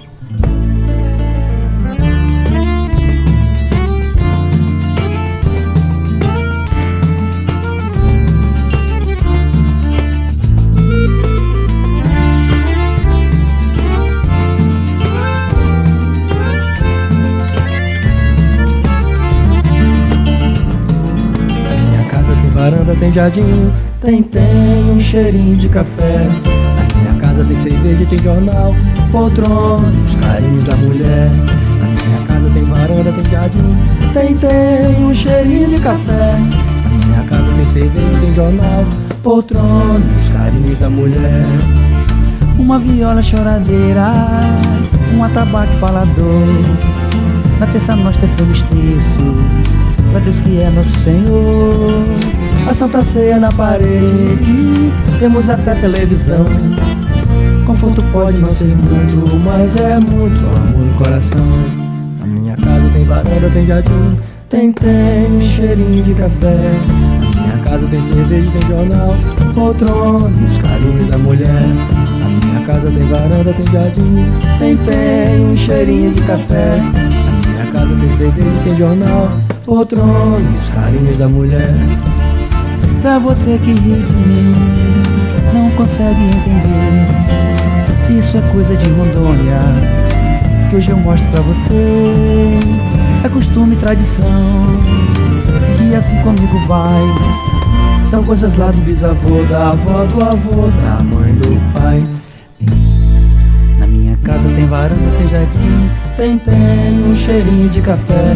Tem 23.00 23.12
jardim, 23.12 23.72
tem, 24.02 24.24
tem 24.24 24.92
um 24.92 25.00
cheirinho 25.00 25.58
de 25.58 25.70
café. 25.70 26.28
Na 26.76 27.02
minha 27.02 27.22
casa 27.22 27.44
tem 27.44 27.56
cerveja 27.56 28.04
e 28.04 28.06
tem 28.06 28.20
jornal, 28.20 28.76
poltrona, 29.12 29.92
os 30.04 30.16
carinhos 30.16 30.64
da 30.66 30.76
mulher. 30.78 31.30
Na 31.80 32.08
minha 32.08 32.22
casa 32.28 32.50
tem 32.52 32.64
varanda, 32.64 33.12
tem 33.12 33.32
jardim, 33.32 33.78
tem, 34.14 34.36
tem 34.36 35.06
um 35.06 35.14
cheirinho 35.14 35.70
de 35.70 35.82
café. 35.82 36.36
Na 37.00 37.06
minha 37.06 37.24
casa 37.24 37.54
tem 37.56 37.66
cerveja 37.66 38.20
tem 38.22 38.34
jornal, 38.34 38.86
poltrona, 39.22 40.02
os 40.18 40.30
carinhos 40.30 40.78
da 40.78 40.90
mulher. 40.90 41.46
Uma 42.58 42.80
viola 42.80 43.22
choradeira, 43.22 44.12
um 45.14 45.24
atabaque 45.24 45.76
falador. 45.76 46.48
Na 47.60 47.68
terça 47.68 47.96
nós 47.96 48.18
tecemos 48.18 48.64
terço, 48.64 49.36
pra 50.12 50.20
Deus 50.20 50.40
que 50.40 50.62
é 50.62 50.70
nosso 50.70 50.98
Senhor. 51.00 52.35
A 52.68 52.74
Santa 52.74 53.04
Ceia 53.04 53.40
na 53.40 53.52
parede, 53.52 54.92
temos 55.20 55.50
até 55.50 55.76
televisão. 55.76 56.46
Conforto 57.66 58.04
pode 58.12 58.38
não 58.38 58.50
ser 58.50 58.76
muito, 58.76 59.36
mas 59.44 59.76
é 59.76 60.00
muito 60.00 60.40
amor 60.40 60.86
no 60.86 60.94
coração. 60.96 61.46
Na 62.20 62.26
minha 62.26 62.56
casa 62.56 62.90
tem 62.92 63.06
varanda, 63.06 63.50
tem 63.54 63.68
jardim, 63.68 64.18
tem, 64.50 64.72
tem 64.74 65.32
um 65.32 65.42
cheirinho 65.42 66.04
de 66.04 66.14
café. 66.16 66.58
Na 67.36 67.42
minha 67.42 67.58
casa 67.64 67.88
tem 67.88 68.02
cerveja, 68.02 68.52
tem 68.52 68.68
jornal, 68.68 69.16
poltrona 69.54 70.34
e 70.42 70.44
os 70.46 70.58
carinhos 70.58 71.12
da 71.12 71.18
mulher. 71.20 71.68
Na 72.20 72.48
minha 72.48 72.66
casa 72.66 72.90
tem 72.90 73.08
varanda, 73.08 73.54
tem 73.54 73.66
jardim, 73.72 74.26
tem, 74.58 74.76
tem 74.78 75.46
um 75.46 75.56
cheirinho 75.56 76.12
de 76.12 76.22
café. 76.24 76.78
Na 76.78 77.52
minha 77.52 77.72
casa 77.72 77.96
tem 77.96 78.10
cerveja, 78.10 78.62
tem 78.64 78.76
jornal, 78.76 79.30
poltrona 79.64 80.40
e 80.40 80.60
os 80.60 80.70
carinhos 80.70 81.18
da 81.18 81.30
mulher. 81.30 81.76
Pra 83.06 83.20
você 83.20 83.60
que 83.60 83.72
ri 83.72 84.02
de 84.02 84.14
mim, 84.14 84.56
não 85.54 85.70
consegue 85.76 86.24
entender. 86.24 88.18
Isso 88.18 88.36
é 88.36 88.42
coisa 88.52 88.76
de 88.76 88.90
Rondônia, 88.90 89.60
que 90.68 90.76
hoje 90.76 90.90
eu 90.90 90.98
mostro 90.98 91.30
pra 91.30 91.42
você. 91.44 92.58
É 93.24 93.30
costume 93.30 93.76
e 93.76 93.78
tradição, 93.78 94.24
que 95.78 95.94
assim 95.94 96.20
comigo 96.22 96.60
vai. 96.68 97.04
São 98.08 98.24
coisas 98.24 98.56
lá 98.56 98.72
do 98.72 98.82
bisavô, 98.82 99.44
da 99.44 99.70
avó, 99.70 100.06
do 100.06 100.24
avô, 100.26 100.68
da 100.70 101.04
mãe, 101.04 101.32
do 101.36 101.62
pai. 101.80 102.04
Na 103.78 103.86
minha 103.86 104.18
casa 104.24 104.50
tem 104.50 104.66
varanda, 104.66 105.12
tem 105.20 105.28
jardim, 105.28 105.92
tem, 106.18 106.40
tem 106.40 107.04
um 107.08 107.16
cheirinho 107.16 107.70
de 107.70 107.82
café. 107.82 108.36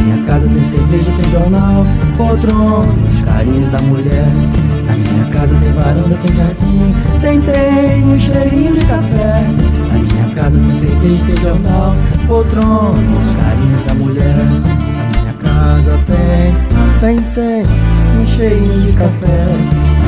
Minha 0.00 0.24
casa 0.24 0.48
tem 0.48 0.64
cerveja, 0.64 1.10
tem 1.20 1.30
jornal, 1.30 1.84
poltronas, 2.16 3.20
carinhos 3.22 3.70
da 3.70 3.78
mulher. 3.82 4.26
Na 4.86 4.96
minha 4.96 5.24
casa 5.26 5.54
tem 5.56 5.72
varanda, 5.72 6.16
tem 6.22 6.34
jardim, 6.36 6.94
tem, 7.20 7.40
tem 7.42 8.04
um 8.04 8.18
cheirinho 8.18 8.74
de 8.74 8.84
café. 8.86 9.44
Na 9.88 9.98
minha 9.98 10.34
casa 10.34 10.58
tem 10.58 10.70
cerveja, 10.70 11.24
tem 11.26 11.44
jornal, 11.44 11.94
poltronas, 12.26 13.32
carinhos 13.34 13.82
da 13.86 13.94
mulher. 13.94 14.36
Na 14.36 15.20
minha 15.20 15.34
casa 15.34 15.98
tem, 16.06 16.54
tem, 17.00 17.22
tem 17.34 17.66
um 18.20 18.26
cheirinho 18.26 18.86
de 18.86 18.92
café. 18.92 19.46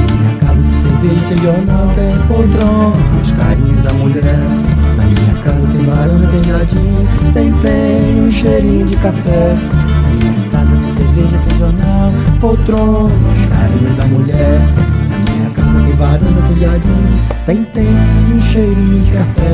Na 0.09 0.17
minha 0.17 0.37
casa 0.39 0.63
tem 0.63 0.75
cerveja, 0.75 1.29
tem 1.29 1.39
jornal, 1.39 1.89
tem 1.95 2.19
poltronas, 2.27 3.33
carinhos 3.33 3.83
da 3.83 3.93
mulher. 3.93 4.82
Minha 5.13 5.35
casa 5.43 5.67
tem 5.67 5.85
varanda, 5.85 6.27
tem 6.29 6.43
jardim, 6.45 7.07
tem, 7.35 7.53
tem 7.53 8.23
um 8.23 8.31
cheirinho 8.31 8.87
de 8.87 8.97
café. 8.97 9.57
Na 10.03 10.31
minha 10.31 10.49
casa 10.49 10.75
tem 10.77 10.95
cerveja, 10.95 11.39
tem 11.49 11.59
jornal, 11.59 12.13
poltronas, 12.41 13.47
carinhos 13.47 13.97
da 13.97 14.07
mulher. 14.07 14.61
Na 15.09 15.19
minha 15.33 15.51
casa 15.51 15.81
tem 15.81 15.97
varanda, 15.97 16.43
tem 16.49 16.59
jardim, 16.61 17.05
tem, 17.47 17.65
tem 17.65 17.89
um 18.35 18.43
cheirinho 18.43 19.01
de 19.01 19.11
café. 19.11 19.53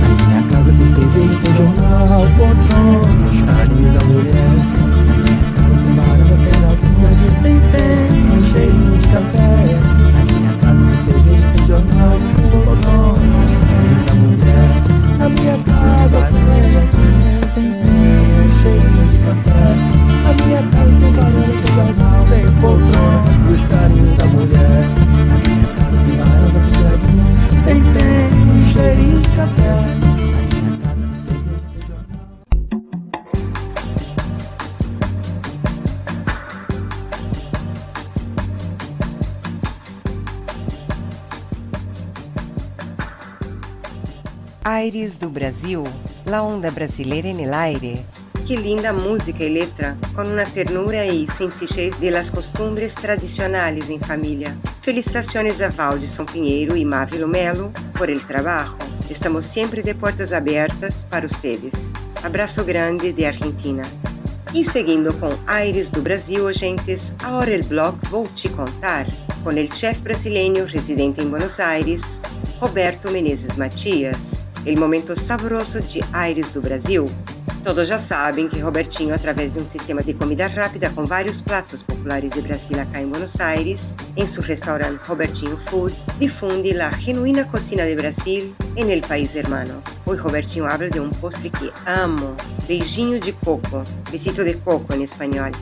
Na 0.00 0.08
minha 0.26 0.42
casa 0.50 0.72
tem 0.72 0.86
cerveja, 0.86 1.38
tem 1.42 1.54
jornal, 1.56 2.26
poltronas, 2.36 3.42
carinhos 3.42 3.92
da 3.94 4.04
mulher. 4.04 4.50
Na 5.06 5.14
minha 5.16 5.52
casa 5.54 5.76
tem 5.82 5.94
varanda, 5.94 6.36
tem 6.36 6.94
jardim, 7.00 7.32
tem, 7.42 7.56
tem 7.70 8.38
um 8.38 8.44
cheirinho 8.52 8.96
de 8.98 9.08
café. 9.08 9.76
Na 10.12 10.20
minha 10.32 10.52
casa 10.60 10.82
tem 10.86 10.98
cerveja, 11.04 11.46
tem 11.54 11.66
jornal, 11.66 12.19
casa 15.80 16.08
jardim, 16.08 16.90
tem, 17.54 17.70
tem 17.72 18.48
cheirinho 18.62 19.08
de 19.08 19.18
café. 19.18 19.60
Na 20.22 20.44
minha 20.44 20.62
casa 20.62 20.92
tem 21.00 21.12
varanda, 21.12 21.52
tem 21.62 21.74
jornal, 21.74 22.24
tem 22.24 22.44
poltrona, 22.60 23.20
os 23.50 23.64
carinhos 23.66 24.18
da 24.18 24.26
mulher. 24.26 24.82
Na 25.28 25.36
minha 25.48 25.68
casa 25.74 25.98
tem 26.06 26.16
varanda, 26.16 26.60
tem 26.60 26.82
jardim, 26.82 27.18
tem, 27.64 27.80
tem 27.92 28.72
cheirinho 28.72 29.18
de 29.20 29.28
café. 29.30 29.99
Aires 44.72 45.18
do 45.18 45.28
Brasil, 45.28 45.82
la 46.24 46.44
onda 46.44 46.70
brasileira 46.70 47.26
en 47.26 47.40
el 47.40 47.52
aire. 47.52 48.06
Qué 48.46 48.56
linda 48.56 48.92
música 48.92 49.42
y 49.42 49.50
letra, 49.50 49.98
con 50.14 50.28
una 50.28 50.44
ternura 50.44 51.04
y 51.06 51.26
sencillez 51.26 51.98
de 51.98 52.12
las 52.12 52.30
costumbres 52.30 52.94
tradicionales 52.94 53.90
en 53.90 53.98
familia. 53.98 54.56
Felicitaciones 54.80 55.60
a 55.60 55.70
Valdison 55.70 56.24
Pinheiro 56.24 56.76
y 56.76 56.84
Mávilo 56.84 57.26
Melo 57.26 57.72
por 57.98 58.10
el 58.10 58.24
trabajo. 58.24 58.76
Estamos 59.08 59.44
siempre 59.44 59.82
de 59.82 59.96
puertas 59.96 60.32
abiertas 60.32 61.04
para 61.04 61.26
ustedes. 61.26 61.92
Abraço 62.22 62.64
grande 62.64 63.12
de 63.12 63.26
Argentina. 63.26 63.82
E 64.54 64.62
seguindo 64.62 65.12
com 65.14 65.30
Aires 65.48 65.90
do 65.90 66.00
Brasil, 66.00 66.44
oyentes, 66.44 67.16
agora 67.24 67.50
el 67.50 67.64
blog 67.64 67.96
Vou 68.08 68.28
Te 68.28 68.48
Contar, 68.48 69.04
com 69.42 69.50
el 69.50 69.68
chef 69.68 69.98
brasileño 69.98 70.64
residente 70.66 71.20
em 71.20 71.28
Buenos 71.28 71.58
Aires, 71.58 72.22
Roberto 72.60 73.10
Menezes 73.10 73.56
Matias. 73.56 74.44
El 74.66 74.78
momento 74.78 75.16
saboroso 75.16 75.80
de 75.80 76.04
Aires 76.12 76.52
do 76.52 76.60
Brasil. 76.60 77.10
Todos 77.64 77.88
já 77.88 77.98
sabem 77.98 78.46
que 78.46 78.60
Robertinho, 78.60 79.14
através 79.14 79.54
de 79.54 79.60
um 79.60 79.66
sistema 79.66 80.02
de 80.02 80.12
comida 80.12 80.48
rápida 80.48 80.90
com 80.90 81.06
vários 81.06 81.40
pratos 81.40 81.82
populares 81.82 82.32
de 82.32 82.42
Brasil 82.42 82.78
acá 82.78 83.00
em 83.00 83.06
Buenos 83.06 83.40
Aires, 83.40 83.96
em 84.18 84.26
seu 84.26 84.42
restaurante 84.42 85.00
Robertinho 85.06 85.56
Food, 85.56 85.96
difunde 86.18 86.78
a 86.78 86.90
genuína 86.90 87.46
cocina 87.46 87.84
de 87.84 87.94
Brasil 87.94 88.54
en 88.76 88.90
el 88.90 89.00
país 89.00 89.34
hermano. 89.34 89.82
Hoje 90.04 90.20
Robertinho 90.20 90.66
habla 90.66 90.90
de 90.90 91.00
um 91.00 91.08
postre 91.08 91.48
que 91.48 91.72
amo, 91.86 92.36
beijinho 92.68 93.18
de 93.18 93.32
coco, 93.32 93.82
besito 94.10 94.44
de 94.44 94.54
coco 94.56 94.94
em 94.94 95.02
espanhol. 95.02 95.52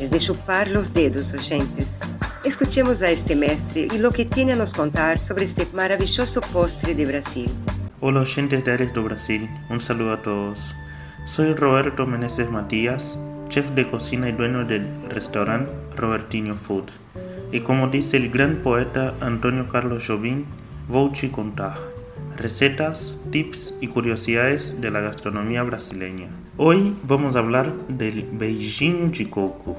Es 0.00 0.10
de 0.10 0.18
chupar 0.18 0.68
los 0.68 0.94
dedos, 0.94 1.34
oyentes. 1.34 2.00
Escuchemos 2.42 3.02
a 3.02 3.10
este 3.10 3.36
mestre 3.36 3.88
y 3.92 3.98
lo 3.98 4.10
que 4.12 4.24
tiene 4.24 4.54
a 4.54 4.56
nos 4.56 4.72
contar 4.72 5.22
sobre 5.22 5.44
este 5.44 5.66
maravilloso 5.74 6.40
postre 6.52 6.94
de 6.94 7.04
Brasil. 7.04 7.50
Hola 8.08 8.20
oyentes 8.20 8.64
de 8.64 8.70
Aires 8.70 8.92
do 8.94 9.02
Brasil, 9.02 9.50
un 9.68 9.80
saludo 9.80 10.12
a 10.12 10.22
todos. 10.22 10.76
Soy 11.24 11.54
Roberto 11.54 12.06
Meneses 12.06 12.48
Matías, 12.48 13.18
chef 13.48 13.72
de 13.72 13.90
cocina 13.90 14.28
y 14.28 14.32
dueño 14.32 14.64
del 14.64 14.86
restaurante 15.08 15.72
Robertinho 15.96 16.54
Food. 16.54 16.84
Y 17.50 17.62
como 17.62 17.88
dice 17.88 18.16
el 18.18 18.30
gran 18.30 18.62
poeta 18.62 19.12
Antonio 19.20 19.66
Carlos 19.66 20.06
Jobim, 20.06 20.44
vou 20.88 21.10
te 21.10 21.28
contar 21.32 21.74
recetas, 22.36 23.12
tips 23.32 23.74
y 23.80 23.88
curiosidades 23.88 24.80
de 24.80 24.92
la 24.92 25.00
gastronomía 25.00 25.64
brasileña. 25.64 26.28
Hoy 26.58 26.94
vamos 27.02 27.34
a 27.34 27.40
hablar 27.40 27.72
del 27.88 28.22
beijinho 28.34 29.10
de 29.10 29.28
coco. 29.28 29.76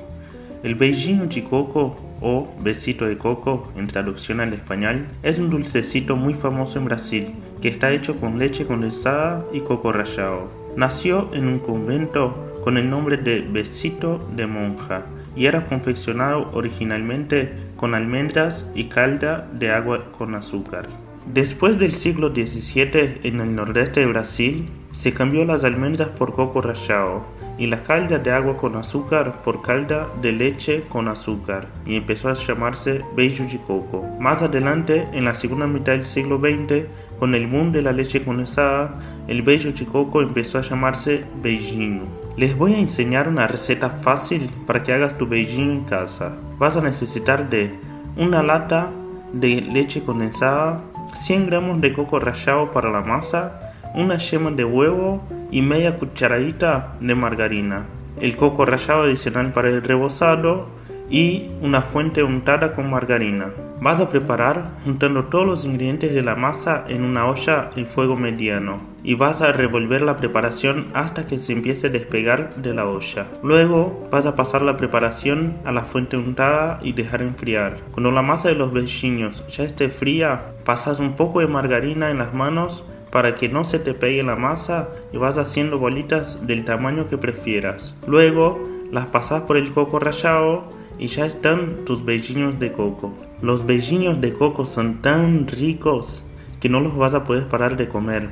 El 0.64 0.76
beijinho 0.76 1.28
de 1.28 1.46
coco 1.46 1.96
o 2.20 2.54
besito 2.60 3.06
de 3.06 3.18
coco 3.18 3.72
en 3.78 3.88
traducción 3.88 4.42
al 4.42 4.52
español 4.52 5.08
es 5.24 5.40
un 5.40 5.50
dulcecito 5.50 6.18
muy 6.18 6.34
famoso 6.34 6.78
en 6.78 6.86
Brasil 6.86 7.34
que 7.62 7.68
está 7.68 7.92
hecho 7.92 8.20
con 8.20 8.40
leche 8.40 8.66
condensada 8.66 9.46
y 9.52 9.62
coco 9.62 9.92
rallado. 9.92 10.52
Nació 10.76 11.30
en 11.34 11.48
un 11.48 11.60
convento 11.60 12.36
con 12.64 12.78
el 12.78 12.90
nombre 12.90 13.18
de 13.18 13.42
besito 13.42 14.20
de 14.36 14.46
monja 14.46 15.04
y 15.36 15.46
era 15.46 15.66
confeccionado 15.66 16.50
originalmente 16.54 17.54
con 17.76 17.96
almendras 17.96 18.66
y 18.76 18.86
calda 18.86 19.48
de 19.54 19.72
agua 19.72 20.12
con 20.18 20.36
azúcar. 20.36 20.88
Después 21.34 21.78
del 21.78 21.94
siglo 21.94 22.30
XVII 22.30 23.20
en 23.24 23.42
el 23.42 23.56
nordeste 23.56 24.00
de 24.00 24.06
Brasil 24.06 24.70
se 24.92 25.14
cambió 25.14 25.46
las 25.46 25.64
almendras 25.64 26.10
por 26.10 26.34
coco 26.34 26.62
rallado 26.62 27.26
y 27.58 27.68
la 27.68 27.84
calda 27.84 28.18
de 28.20 28.32
agua 28.32 28.58
con 28.58 28.76
azúcar 28.76 29.42
por 29.44 29.62
calda 29.62 30.08
de 30.22 30.32
leche 30.32 30.84
con 30.90 31.08
azúcar 31.08 31.68
y 31.86 31.96
empezó 31.96 32.30
a 32.30 32.34
llamarse 32.34 33.04
beijo 33.16 33.44
de 33.44 33.60
coco. 33.60 34.06
Más 34.20 34.42
adelante, 34.42 35.08
en 35.12 35.26
la 35.26 35.34
segunda 35.34 35.68
mitad 35.68 35.94
del 35.94 36.06
siglo 36.06 36.40
XX, 36.40 36.88
con 37.20 37.36
el 37.36 37.48
boom 37.48 37.72
de 37.72 37.82
la 37.82 37.92
leche 37.92 38.24
condensada, 38.24 38.94
el 39.28 39.42
beijo 39.42 39.70
de 39.72 39.86
coco 39.86 40.22
empezó 40.22 40.58
a 40.58 40.62
llamarse 40.62 41.22
beijinho. 41.42 42.04
Les 42.38 42.56
voy 42.56 42.74
a 42.74 42.80
enseñar 42.80 43.28
una 43.28 43.48
receta 43.48 43.90
fácil 43.90 44.50
para 44.66 44.84
que 44.84 44.94
hagas 44.94 45.18
tu 45.18 45.28
beijinho 45.28 45.72
en 45.72 45.84
casa. 45.86 46.36
Vas 46.60 46.78
a 46.78 46.82
necesitar 46.82 47.50
de 47.50 47.74
una 48.16 48.44
lata 48.44 48.90
de 49.34 49.62
leche 49.62 50.04
condensada, 50.04 50.82
100 51.14 51.48
gramos 51.48 51.82
de 51.82 51.94
coco 51.94 52.20
rallado 52.20 52.72
para 52.72 52.92
la 52.92 53.02
masa, 53.02 53.74
una 53.96 54.18
yema 54.18 54.52
de 54.52 54.64
huevo 54.64 55.22
y 55.52 55.62
media 55.62 55.98
cucharadita 55.98 56.96
de 57.00 57.16
margarina, 57.16 57.86
el 58.22 58.38
coco 58.38 58.66
rallado 58.66 59.04
adicional 59.04 59.52
para 59.52 59.70
el 59.70 59.82
rebozado 59.82 60.77
y 61.10 61.50
una 61.62 61.82
fuente 61.82 62.24
untada 62.24 62.74
con 62.74 62.90
margarina. 62.90 63.52
Vas 63.80 64.02
a 64.02 64.10
preparar 64.10 64.72
juntando 64.84 65.26
todos 65.26 65.46
los 65.46 65.66
ingredientes 65.66 66.14
de 66.14 66.24
la 66.24 66.36
masa 66.36 66.84
en 66.88 67.04
una 67.04 67.28
olla 67.28 67.70
en 67.76 67.86
fuego 67.86 68.16
mediano 68.16 68.82
y 69.04 69.14
vas 69.14 69.42
a 69.42 69.52
revolver 69.52 70.02
la 70.02 70.18
preparación 70.18 70.88
hasta 70.94 71.26
que 71.26 71.38
se 71.38 71.54
empiece 71.54 71.88
a 71.88 71.92
despegar 71.92 72.56
de 72.56 72.74
la 72.74 72.88
olla. 72.88 73.28
Luego 73.44 74.08
vas 74.12 74.26
a 74.26 74.36
pasar 74.36 74.64
la 74.64 74.78
preparación 74.78 75.58
a 75.64 75.72
la 75.72 75.84
fuente 75.84 76.18
untada 76.18 76.80
y 76.82 76.94
dejar 76.94 77.22
enfriar. 77.22 77.78
Cuando 77.92 78.12
la 78.12 78.24
masa 78.24 78.50
de 78.50 78.56
los 78.56 78.74
beijinhos 78.74 79.48
ya 79.48 79.64
esté 79.64 79.90
fría, 79.90 80.42
pasas 80.66 81.00
un 81.00 81.14
poco 81.16 81.40
de 81.40 81.48
margarina 81.48 82.10
en 82.10 82.18
las 82.18 82.34
manos 82.34 82.84
para 83.12 83.36
que 83.36 83.48
no 83.48 83.64
se 83.64 83.80
te 83.80 83.94
pegue 83.94 84.24
la 84.24 84.36
masa 84.36 84.90
y 85.14 85.18
vas 85.18 85.38
haciendo 85.38 85.78
bolitas 85.78 86.46
del 86.46 86.66
tamaño 86.66 87.10
que 87.10 87.18
prefieras. 87.18 87.96
Luego 88.08 88.60
las 88.92 89.06
pasas 89.08 89.44
por 89.44 89.58
el 89.58 89.72
coco 89.72 90.00
rallado 90.00 90.66
y 91.00 91.08
ya 91.08 91.26
están 91.26 91.86
tus 91.86 92.04
beijinhos 92.04 92.60
de 92.60 92.72
coco. 92.72 93.14
Los 93.42 93.66
beijinhos 93.66 94.20
de 94.22 94.34
coco 94.34 94.66
son 94.66 95.02
tan 95.02 95.48
ricos 95.48 96.24
que 96.60 96.70
no 96.70 96.80
los 96.80 96.96
vas 96.96 97.14
a 97.14 97.24
poder 97.24 97.48
parar 97.48 97.78
de 97.78 97.88
comer. 97.88 98.30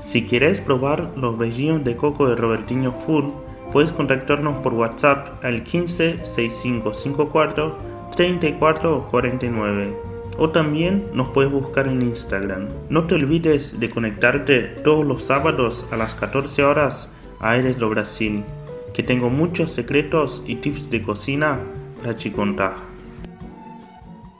Si 0.00 0.24
quieres 0.24 0.60
probar 0.60 1.12
los 1.16 1.36
beijinhos 1.36 1.84
de 1.84 1.96
coco 1.96 2.28
de 2.28 2.36
Robertinho 2.36 2.92
Food, 2.92 3.32
puedes 3.72 3.92
contactarnos 3.92 4.58
por 4.58 4.74
WhatsApp 4.74 5.44
al 5.44 5.62
15 5.62 6.24
6554 6.24 7.90
34 8.16 9.08
49 9.10 10.10
o 10.38 10.48
también 10.48 11.04
nos 11.12 11.28
puedes 11.28 11.52
buscar 11.52 11.86
en 11.86 12.00
Instagram. 12.00 12.68
No 12.88 13.06
te 13.06 13.14
olvides 13.14 13.78
de 13.78 13.90
conectarte 13.90 14.62
todos 14.62 15.04
los 15.04 15.22
sábados 15.22 15.84
a 15.90 15.96
las 15.96 16.14
14 16.14 16.64
horas 16.64 17.10
a 17.40 17.50
Aires 17.50 17.78
do 17.78 17.90
Brasil, 17.90 18.42
que 18.94 19.02
tengo 19.02 19.28
muchos 19.28 19.70
secretos 19.70 20.42
y 20.46 20.56
tips 20.56 20.88
de 20.90 21.02
cocina 21.02 21.60
para 22.00 22.14
te 22.14 22.30
contar. 22.30 22.76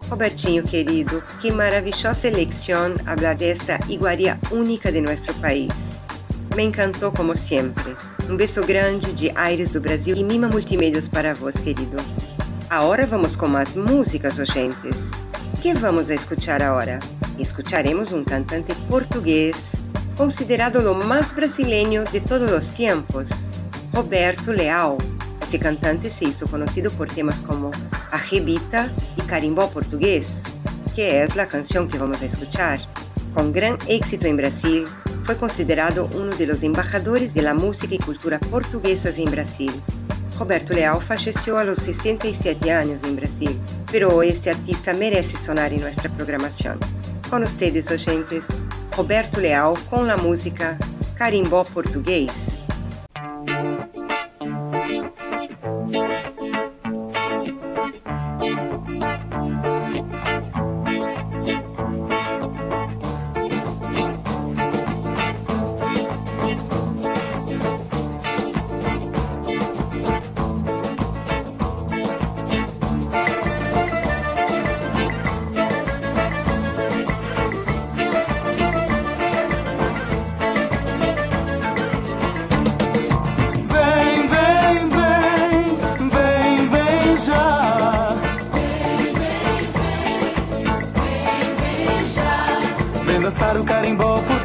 Robertinho 0.09 0.65
querido, 0.65 1.23
que 1.41 1.53
maravillosa 1.53 2.27
elección 2.27 2.97
hablar 3.07 3.37
de 3.37 3.51
esta 3.53 3.79
iguaria 3.89 4.41
única 4.51 4.91
de 4.91 5.01
nuestro 5.01 5.33
país. 5.35 6.01
Me 6.57 6.65
encantó 6.65 7.13
como 7.13 7.37
sempre. 7.37 7.95
Um 8.29 8.37
beijo 8.37 8.65
grande 8.67 9.15
de 9.15 9.31
Aires 9.37 9.73
do 9.73 9.81
Brasil 9.81 10.17
e 10.17 10.25
Mima 10.25 10.49
Multimeios 10.49 11.07
para 11.07 11.35
vós, 11.35 11.61
querido. 11.61 11.97
Agora 12.69 13.07
vamos 13.07 13.37
com 13.37 13.57
as 13.57 13.77
músicas, 13.77 14.39
oyentes. 14.39 15.25
que 15.63 15.75
vamos 15.75 16.11
a 16.11 16.15
escuchar 16.15 16.63
agora? 16.63 16.99
Escucharemos 17.39 18.13
um 18.13 18.25
cantante 18.25 18.75
português 18.89 19.85
considerado 20.17 20.77
o 20.91 21.07
mais 21.07 21.33
brasileiro 21.33 22.05
de 22.11 22.21
todos 22.21 22.53
os 22.53 22.71
tempos, 22.71 23.51
Roberto 23.93 24.51
Leal. 24.51 24.99
Este 25.51 25.59
cantante 25.59 26.09
se 26.09 26.27
hizo 26.27 26.47
conhecido 26.47 26.93
por 26.93 27.09
temas 27.09 27.41
como 27.41 27.73
Arrebita 28.13 28.89
e 29.19 29.23
Carimbó 29.23 29.67
Português, 29.67 30.45
que 30.95 31.03
é 31.03 31.25
a 31.25 31.45
canção 31.45 31.89
que 31.89 31.99
vamos 31.99 32.23
a 32.23 32.27
escuchar. 32.27 32.79
Com 33.35 33.51
gran 33.51 33.77
éxito 33.89 34.29
em 34.29 34.37
Brasil, 34.37 34.87
foi 35.25 35.35
considerado 35.35 36.09
um 36.15 36.31
dos 36.31 36.63
embajadores 36.63 37.35
da 37.35 37.53
música 37.53 37.97
e 37.97 37.99
cultura 37.99 38.39
portuguesas 38.39 39.19
em 39.19 39.25
Brasil. 39.25 39.73
Roberto 40.37 40.73
Leal 40.73 41.01
faleceu 41.01 41.59
aos 41.59 41.81
67 41.81 42.71
anos 42.71 43.03
em 43.03 43.17
Brasil, 43.17 43.61
pero 43.91 44.23
este 44.23 44.51
artista 44.51 44.95
merece 44.95 45.37
sonar 45.37 45.73
em 45.73 45.81
nossa 45.81 46.09
programação. 46.11 46.79
Com 47.29 47.41
vocês, 47.41 47.91
oyentes, 47.91 48.63
Roberto 48.95 49.41
Leal 49.41 49.75
com 49.91 50.09
a 50.09 50.17
música 50.17 50.79
Carimbó 51.17 51.65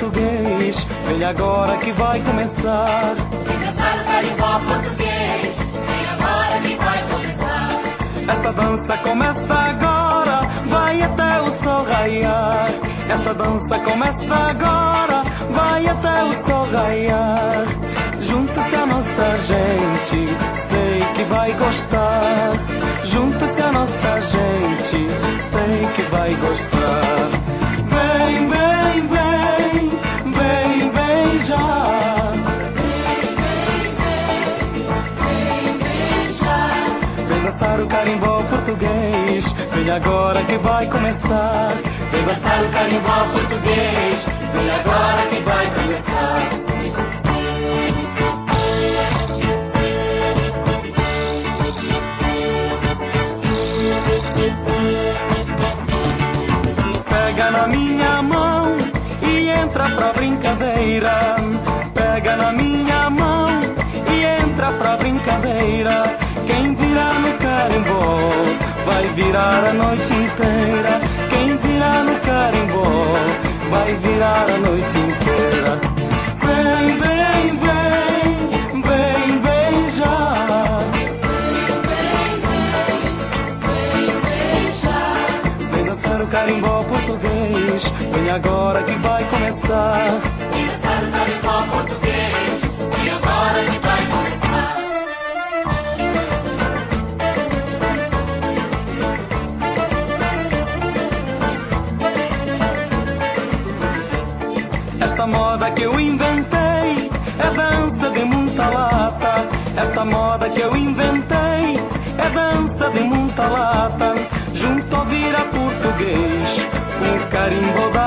Português. 0.05 0.85
agora 1.27 1.77
que 1.77 1.91
vai 1.93 2.19
começar. 2.21 3.15
Vem 3.47 3.59
dançar 3.59 3.97
o 3.99 4.05
carimbó 4.05 4.59
português, 4.59 5.57
vem 5.87 6.09
agora 6.13 6.61
que 6.61 6.75
vai 6.75 7.03
começar. 7.09 8.31
Esta 8.31 8.53
dança 8.53 8.97
começa 8.97 9.53
agora, 9.53 10.41
vai 10.67 11.01
até 11.01 11.41
o 11.41 11.51
sol 11.51 11.83
raiar. 11.85 12.69
Esta 13.09 13.33
dança 13.33 13.79
começa 13.79 14.35
agora, 14.35 15.23
vai 15.49 15.87
até 15.87 16.23
o 16.23 16.33
sol 16.33 16.67
raiar. 16.71 17.65
Junta-se 18.21 18.75
a 18.75 18.85
nossa 18.85 19.37
gente, 19.37 20.27
sei 20.55 21.03
que 21.15 21.23
vai 21.23 21.51
gostar. 21.53 22.51
Junta-se 23.03 23.61
a 23.61 23.71
nossa 23.71 24.21
gente, 24.21 25.07
sei 25.39 25.87
que 25.95 26.01
vai 26.03 26.35
gostar. 26.35 27.44
Dançar 37.55 37.79
o 37.79 37.87
carimbó 37.87 38.43
português, 38.49 39.55
vem 39.73 39.89
agora 39.89 40.43
que 40.43 40.57
vai 40.57 40.85
começar. 40.87 41.71
Vem 42.11 42.23
dançar 42.25 42.61
o 42.61 42.69
carimbó 42.69 43.27
português, 43.31 44.25
vem 44.53 44.69
agora 44.71 45.21
que 45.29 45.41
vai 45.41 45.65
começar. 45.67 46.49
Pega 57.07 57.51
na 57.51 57.67
minha 57.67 58.21
mão 58.21 58.77
e 59.21 59.49
entra 59.49 59.89
pra 59.91 60.11
brincadeira. 60.11 61.37
Pega 61.93 62.35
na 62.35 62.51
minha 62.51 63.09
mão 63.09 63.47
e 64.11 64.43
entra 64.43 64.73
pra 64.73 64.97
brincadeira. 64.97 66.24
Virar 67.15 67.21
no 67.21 67.37
carimbó 67.37 68.03
vai 68.85 69.07
virar 69.15 69.63
a 69.63 69.73
noite 69.73 70.13
inteira. 70.13 70.99
Quem 71.29 71.55
virar 71.57 72.03
no 72.03 72.19
carimbó 72.19 72.83
vai 73.69 73.93
virar 73.95 74.49
a 74.49 74.57
noite 74.57 74.97
inteira. 74.97 75.79
Vem, 76.43 76.97
vem, 76.99 77.57
vem, 77.63 78.81
vem, 78.81 79.39
vem 79.39 79.89
já. 79.91 80.79
Vem 85.71 85.85
dançar 85.85 86.21
o 86.21 86.27
carimbó 86.27 86.83
português. 86.83 87.93
Vem 88.13 88.29
agora 88.29 88.83
que 88.83 88.95
vai 88.95 89.23
começar. 89.25 90.09
Vem 90.53 90.67
dançar 90.67 91.01
o 91.01 91.11
carimbó 91.11 91.65
português, 91.71 92.04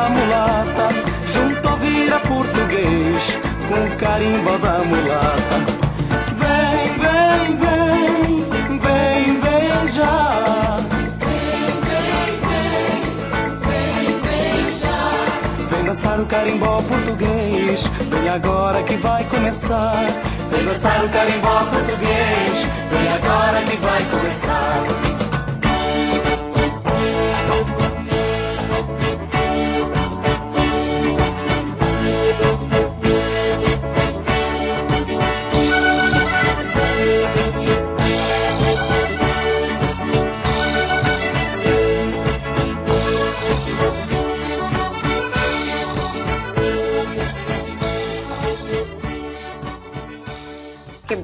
mulata. 0.09 0.89
Junto 1.33 1.69
ao 1.69 1.77
vira 1.77 2.21
português, 2.21 3.39
com 3.69 3.85
o 3.85 3.97
carimbo 3.97 4.59
da 4.59 4.79
mulata. 4.85 5.57
Vem, 6.41 6.89
vem, 7.03 7.57
vem, 7.57 8.79
vem, 8.79 9.41
vem 9.41 9.87
já. 9.93 10.77
Vem 15.71 15.85
dançar 15.85 16.21
o 16.21 16.27
carimbó 16.27 16.83
português, 16.83 17.87
vem 18.11 18.29
agora 18.29 18.83
que 18.83 18.97
vai 18.97 19.25
começar. 19.25 20.07
Vem 20.51 20.65
dançar 20.65 21.05
o 21.05 21.09
carimbó 21.09 21.65
português, 21.71 22.69
vem 22.91 23.13
agora 23.13 23.63
que 23.63 23.77
vai 23.77 24.03
começar. 24.05 25.18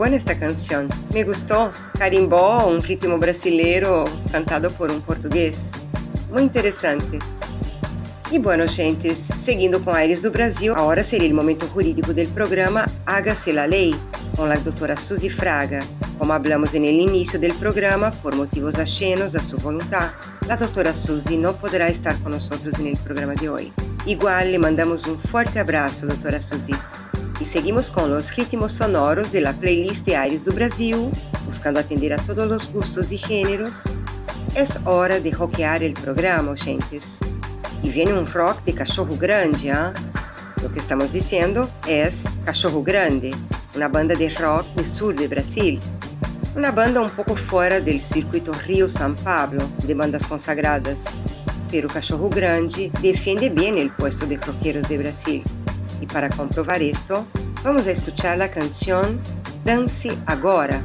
Buena 0.05 0.17
esta 0.17 0.35
canção. 0.35 0.87
Me 1.15 1.25
gostou. 1.25 1.73
Carimbó, 1.99 2.69
um 2.69 2.79
ritmo 2.79 3.17
brasileiro 3.17 4.05
cantado 4.31 4.71
por 4.73 4.91
um 4.91 5.01
português. 5.01 5.73
Muito 6.31 6.45
interessante. 6.45 7.19
E 8.31 8.39
bueno, 8.39 8.69
gente, 8.69 9.15
seguindo 9.15 9.81
com 9.81 9.93
Aires 9.93 10.21
do 10.21 10.31
Brasil, 10.31 10.75
agora 10.77 11.03
seria 11.03 11.33
o 11.33 11.35
momento 11.35 11.67
jurídico 11.73 12.13
do 12.13 12.27
programa 12.35 12.85
Hágase 13.07 13.51
la 13.51 13.65
Lei, 13.65 13.95
com 14.37 14.43
a 14.43 14.57
doutora 14.57 14.95
Suzy 14.95 15.31
Fraga. 15.31 15.83
Como 16.19 16.35
hablamos 16.35 16.75
en 16.75 16.85
el 16.85 17.41
del 17.41 17.55
programa, 17.55 18.11
por 18.11 18.37
motivos 18.37 18.75
ajenos 18.75 19.35
a 19.35 19.43
su 19.43 19.57
voluntad, 19.57 20.13
la 20.47 20.59
doctora 20.59 20.93
Suzy 20.93 21.39
no 21.39 21.57
podrá 21.57 21.89
estar 21.89 22.19
con 22.19 22.33
nosotros 22.33 22.79
en 22.79 22.89
el 22.89 22.97
programa 22.99 23.35
de 23.37 23.49
hoy. 23.49 23.73
Igual 24.05 24.53
le 24.53 24.59
mandamos 24.59 25.07
un 25.07 25.19
fuerte 25.19 25.61
abrazo, 25.61 26.07
doutora 26.07 26.43
Suzy. 26.43 26.75
E 27.41 27.45
seguimos 27.45 27.91
com 27.91 28.03
os 28.13 28.29
ritmos 28.31 28.73
sonoros 28.73 29.33
de 29.33 29.41
la 29.41 29.53
playlist 29.53 30.05
de 30.05 30.15
Aires 30.15 30.45
do 30.45 30.53
Brasil, 30.53 31.11
buscando 31.45 31.79
atender 31.79 32.13
a 32.13 32.19
todos 32.19 32.51
os 32.51 32.69
gustos 32.69 33.11
e 33.11 33.17
gêneros. 33.17 33.99
É 34.55 34.89
hora 34.89 35.21
de 35.21 35.31
rockear 35.31 35.83
o 35.83 35.95
programa, 35.95 36.55
gentes. 36.55 37.21
E 37.83 37.91
vem 37.91 38.13
um 38.13 38.25
rock 38.25 38.63
de 38.65 38.73
cachorro 38.73 39.17
grande, 39.17 39.71
¿ah? 39.71 39.93
Lo 40.65 40.71
que 40.71 40.79
estamos 40.79 41.13
dizendo 41.13 41.71
é 41.87 42.09
Cachorro 42.47 42.81
Grande, 42.81 43.35
uma 43.75 43.87
banda 43.87 44.17
de 44.17 44.29
rock 44.29 44.67
do 44.75 44.83
sul 44.83 45.13
de 45.13 45.29
Brasil. 45.29 45.79
Uma 46.57 46.73
banda 46.73 47.03
um 47.03 47.11
pouco 47.11 47.37
fora 47.37 47.83
do 47.83 48.01
circuito 48.01 48.51
Rio-São 48.51 49.15
Paulo 49.17 49.71
de 49.85 49.95
bandas 49.95 50.25
consagradas. 50.25 51.23
Pero 51.71 51.89
Cachorro 51.89 52.31
Grande 52.31 52.89
defende 53.01 53.51
bem 53.51 53.85
o 53.85 53.91
puesto 53.91 54.27
de 54.27 54.37
rockeros 54.37 54.87
de 54.87 54.97
Brasil. 54.97 55.45
E 56.05 56.07
para 56.07 56.29
comprovar 56.29 56.83
isto, 56.83 57.27
vamos 57.63 57.87
a 57.87 57.91
escuchar 57.91 58.39
a 58.43 58.47
canção 58.47 59.19
Dance 59.65 60.19
Agora. 60.27 60.85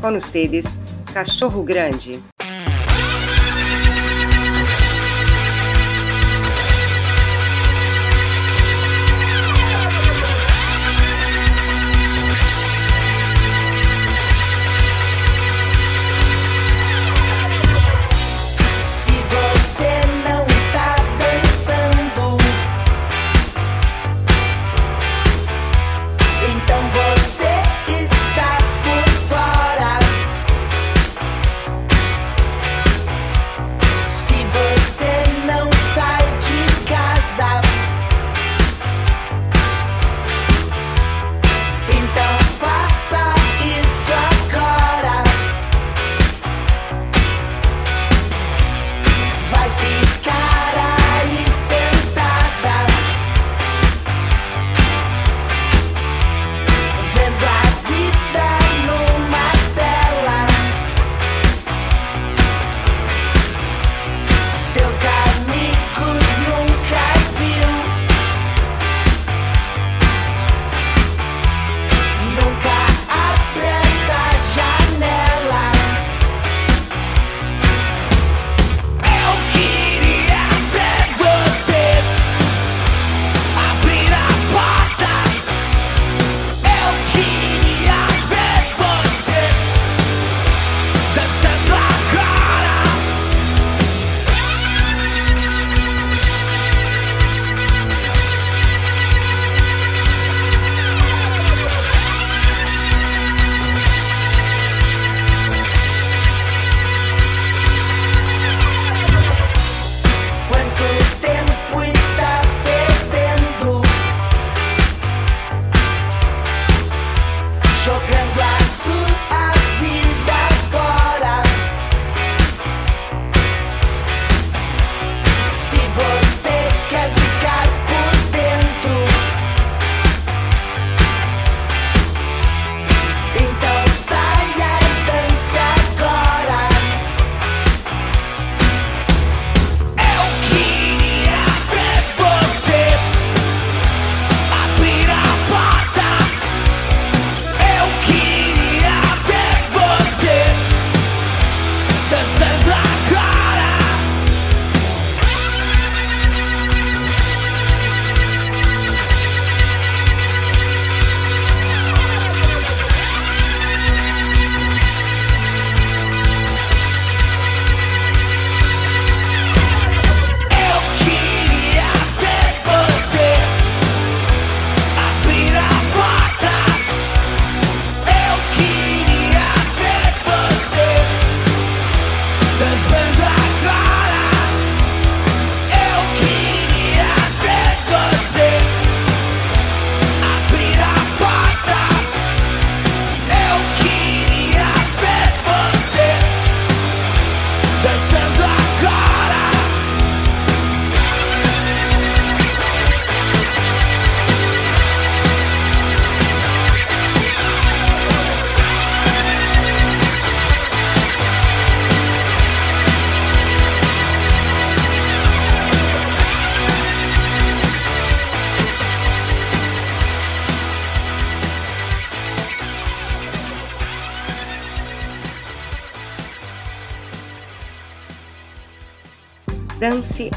Com 0.00 0.16
ustedes, 0.16 0.78
Cachorro 1.12 1.64
Grande. 1.64 2.22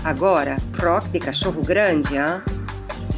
Agora, 0.04 0.58
rock 0.78 1.10
de 1.10 1.20
cachorro 1.20 1.62
grande, 1.62 2.16
hein? 2.16 2.42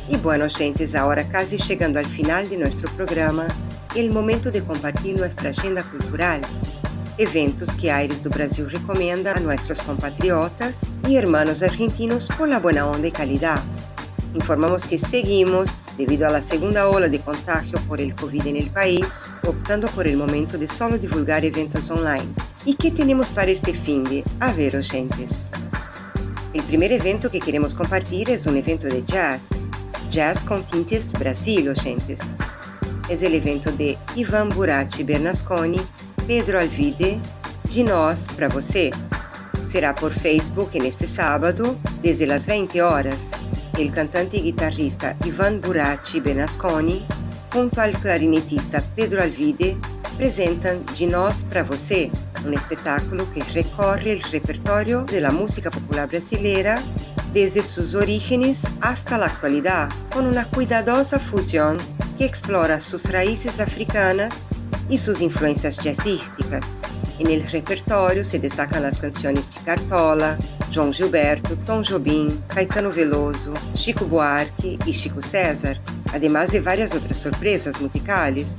E 0.10 0.18
bueno, 0.18 0.48
gentes, 0.48 0.94
agora 0.96 1.24
quase 1.24 1.58
chegando 1.58 1.98
ao 1.98 2.06
final 2.06 2.46
de 2.46 2.58
nosso 2.58 2.88
programa, 2.96 3.48
é 3.96 4.02
o 4.02 4.14
momento 4.14 4.52
de 4.52 4.62
compartilhar 4.62 5.20
nossa 5.20 5.50
agenda 5.50 5.84
cultural. 5.84 6.40
Eventos 7.18 7.74
que 7.76 7.90
Aires 7.90 8.22
do 8.22 8.30
Brasil 8.30 8.68
recomenda 8.68 9.32
a 9.36 9.40
nossos 9.40 9.80
compatriotas 9.82 10.92
e 11.08 11.18
hermanos 11.18 11.64
argentinos 11.64 12.28
por 12.28 12.48
la 12.48 12.60
buena 12.60 12.86
onda 12.86 13.08
e 13.08 13.12
calidad. 13.12 13.64
informamos 14.36 14.86
que 14.86 14.98
seguimos, 14.98 15.88
debido 15.98 16.28
a 16.28 16.30
la 16.30 16.42
segunda 16.42 16.90
ola 16.90 17.08
de 17.08 17.20
contagio 17.20 17.80
por 17.88 18.02
el 18.02 18.14
COVID 18.16 18.48
en 18.48 18.58
el 18.58 18.70
país, 18.70 19.36
optando 19.44 19.88
por 19.90 20.08
el 20.08 20.18
momento 20.18 20.58
de 20.58 20.68
solo 20.68 20.98
divulgar 20.98 21.46
eventos 21.46 21.90
online. 21.90 22.28
¿Y 22.66 22.76
qué 22.76 22.92
tenemos 22.92 23.32
para 23.32 23.52
este 23.52 23.74
fin 23.74 24.04
de? 24.04 24.24
A 24.42 24.52
ver, 24.52 24.76
oyentes. 24.76 25.52
El 26.56 26.64
primer 26.64 26.94
evento 26.94 27.30
que 27.30 27.42
queremos 27.42 27.76
compartir 27.76 28.30
es 28.30 28.48
un 28.48 28.56
evento 28.56 28.88
de 28.88 29.04
jazz, 29.04 29.66
Jazz 30.10 30.42
con 30.42 30.66
Tintes 30.66 31.12
Brasil, 31.12 31.68
oyentes. 31.68 32.38
Es 33.10 33.24
el 33.24 33.36
evento 33.36 33.74
de 33.74 33.98
Ivan 34.16 34.48
Buracci 34.52 35.04
Bernasconi, 35.04 35.82
Pedro 36.26 36.62
Alvide, 36.62 37.20
de 37.70 37.84
nós 37.84 38.30
para 38.30 38.48
você. 38.48 38.90
Será 39.66 39.94
por 39.94 40.14
Facebook 40.14 40.80
neste 40.80 41.06
sábado, 41.06 41.78
desde 42.02 42.32
as 42.32 42.46
20 42.46 42.82
horas. 42.82 43.32
El 43.78 43.92
cantante 43.92 44.38
y 44.38 44.44
guitarrista 44.44 45.18
Ivan 45.26 45.60
Buracci 45.60 46.22
Bernasconi, 46.22 47.06
junto 47.52 47.82
al 47.82 47.92
clarinetista 48.00 48.82
Pedro 48.96 49.22
Alvide, 49.22 49.76
presentan 50.18 50.84
De 50.94 51.08
Nós 51.08 51.44
para 51.44 51.64
Você, 51.64 52.12
um 52.46 52.52
espetáculo 52.52 53.26
que 53.28 53.42
recorre 53.42 54.16
o 54.16 54.28
repertório 54.32 55.04
de 55.06 55.20
la 55.20 55.32
música 55.32 55.70
popular 55.70 56.08
brasileira 56.08 56.82
desde 57.34 57.62
sus 57.62 57.96
orígenes 57.96 58.66
hasta 58.80 59.18
la 59.18 59.26
actualidad, 59.26 59.90
con 60.14 60.26
una 60.26 60.46
cuidadosa 60.46 61.20
fusión 61.20 61.78
que 62.18 62.26
explora 62.26 62.80
sus 62.80 63.12
raíces 63.12 63.60
africanas 63.60 64.52
y 64.90 64.98
sus 64.98 65.22
influencias 65.22 65.78
jazzísticas. 65.78 66.84
En 67.20 67.50
repertório 67.50 68.24
se 68.24 68.40
destacan 68.40 68.84
las 68.84 69.00
canciones 69.00 69.54
de 69.54 69.62
Cartola, 69.62 70.38
João 70.70 70.94
Gilberto, 70.94 71.58
Tom 71.66 71.82
Jobim, 71.82 72.40
Caetano 72.48 72.92
Veloso, 72.92 73.54
Chico 73.74 74.06
Buarque 74.06 74.78
y 74.86 74.92
Chico 74.92 75.22
César, 75.22 75.80
además 76.14 76.52
de 76.52 76.62
varias 76.62 76.94
otras 76.94 77.18
sorpresas 77.18 77.82
musicales. 77.82 78.58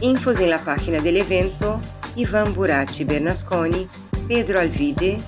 Infos 0.00 0.38
en 0.38 0.50
la 0.50 0.60
página 0.60 1.00
del 1.00 1.16
evento 1.16 1.80
Ivan 2.14 2.54
Burati 2.54 3.04
Bernasconi, 3.04 3.88
Pedro 4.28 4.60
Alvide, 4.60 5.18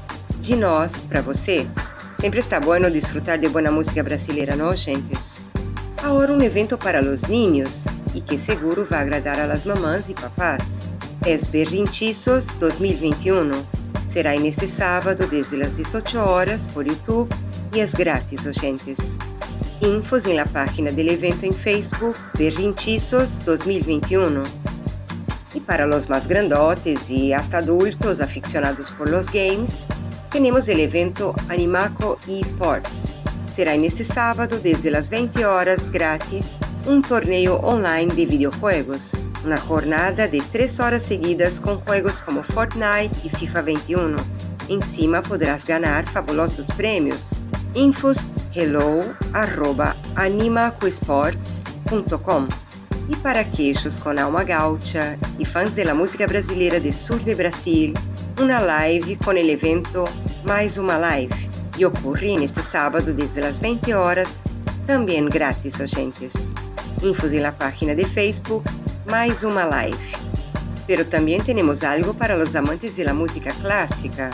de 0.41 0.57
nós 0.57 1.01
para 1.01 1.23
você. 1.23 1.67
Sempre 2.15 2.39
está 2.39 2.61
bueno 2.61 2.89
disfrutar 2.89 3.41
de 3.41 3.49
boa 3.49 3.69
música 3.73 4.05
brasileira, 4.05 4.55
não, 4.55 4.77
gentes? 4.77 5.41
Agora 6.05 6.33
um 6.33 6.41
evento 6.41 6.79
para 6.79 7.03
os 7.03 7.29
niños 7.29 7.87
e 8.15 8.21
que 8.21 8.39
seguro 8.39 8.87
vai 8.89 9.01
agradar 9.01 9.41
a 9.41 9.47
las 9.47 9.65
mamãs 9.65 10.09
e 10.09 10.15
papás. 10.15 10.89
Es 11.27 11.47
Berrinchizos 11.47 12.55
2021. 12.61 13.51
Será 14.07 14.39
neste 14.39 14.69
sábado 14.69 15.27
desde 15.27 15.61
as 15.63 15.77
18 15.79 16.17
horas 16.19 16.69
por 16.69 16.87
YouTube 16.87 17.35
e 17.75 17.81
é 17.81 17.87
grátis, 17.87 18.47
oyentes. 18.47 19.19
Infos 19.83 20.27
la 20.27 20.45
página 20.45 20.93
del 20.93 21.09
evento 21.09 21.47
em 21.47 21.55
Facebook 21.55 22.15
Berrinchizos 22.37 23.39
2021. 23.47 24.45
E 25.55 25.61
para 25.63 25.87
los 25.87 26.07
más 26.11 26.27
grandotes 26.27 27.09
e 27.09 27.33
hasta 27.33 27.59
adultos 27.59 28.21
aficionados 28.21 28.91
por 28.91 29.09
los 29.09 29.29
games, 29.31 29.89
temos 30.31 30.69
o 30.69 30.73
evento 30.73 31.35
Animaco 31.49 32.19
eSports. 32.29 33.17
Será 33.51 33.75
neste 33.75 34.05
sábado, 34.05 34.59
desde 34.59 34.95
as 34.95 35.09
20 35.09 35.45
horas, 35.45 35.87
grátis, 35.87 36.61
um 36.87 37.01
torneio 37.01 37.55
online 37.65 38.15
de 38.15 38.27
videojuegos. 38.27 39.25
Uma 39.43 39.57
jornada 39.57 40.29
de 40.29 40.43
3 40.43 40.79
horas 40.81 41.03
seguidas 41.05 41.59
com 41.59 41.81
jogos 41.89 42.21
como 42.21 42.43
Fortnite 42.43 43.15
e 43.25 43.31
FIFA 43.31 43.63
21. 43.63 44.17
Em 44.69 44.83
cima 44.83 45.23
poderás 45.23 45.65
ganhar 45.65 46.07
fabulosos 46.07 46.71
prêmios. 46.71 47.47
Infos 47.75 48.25
hello 48.55 49.15
E 53.09 53.17
para 53.17 53.45
queixos 53.45 53.99
com 53.99 54.11
alma 54.19 54.43
gaúcha 54.43 55.17
e 55.39 55.45
fãs 55.45 55.75
da 55.75 55.95
música 55.95 56.27
brasileira 56.27 56.81
de 56.81 56.93
sul 56.93 57.19
de 57.19 57.35
Brasil, 57.35 57.95
uma 58.41 58.59
live 58.59 59.17
com 59.17 59.31
o 59.31 59.39
evento 59.39 60.05
Mais 60.45 60.79
Uma 60.79 60.97
Live 60.97 61.49
e 61.79 61.87
ocorre 61.87 62.37
neste 62.37 62.63
sábado 62.63 63.15
desde 63.15 63.41
as 63.43 63.61
20 63.61 63.93
horas, 63.93 64.43
também 64.85 65.25
grátis, 65.27 65.79
oyentes. 65.79 66.55
Infos 67.03 67.33
na 67.35 67.53
página 67.53 67.95
de 67.95 68.05
Facebook 68.05 68.69
Mais 69.09 69.45
Uma 69.45 69.65
Live. 69.65 70.17
Pero 70.89 71.05
também 71.05 71.41
temos 71.41 71.85
algo 71.85 72.13
para 72.15 72.37
os 72.37 72.57
amantes 72.57 72.97
da 72.97 73.15
música 73.15 73.55
clássica. 73.63 74.31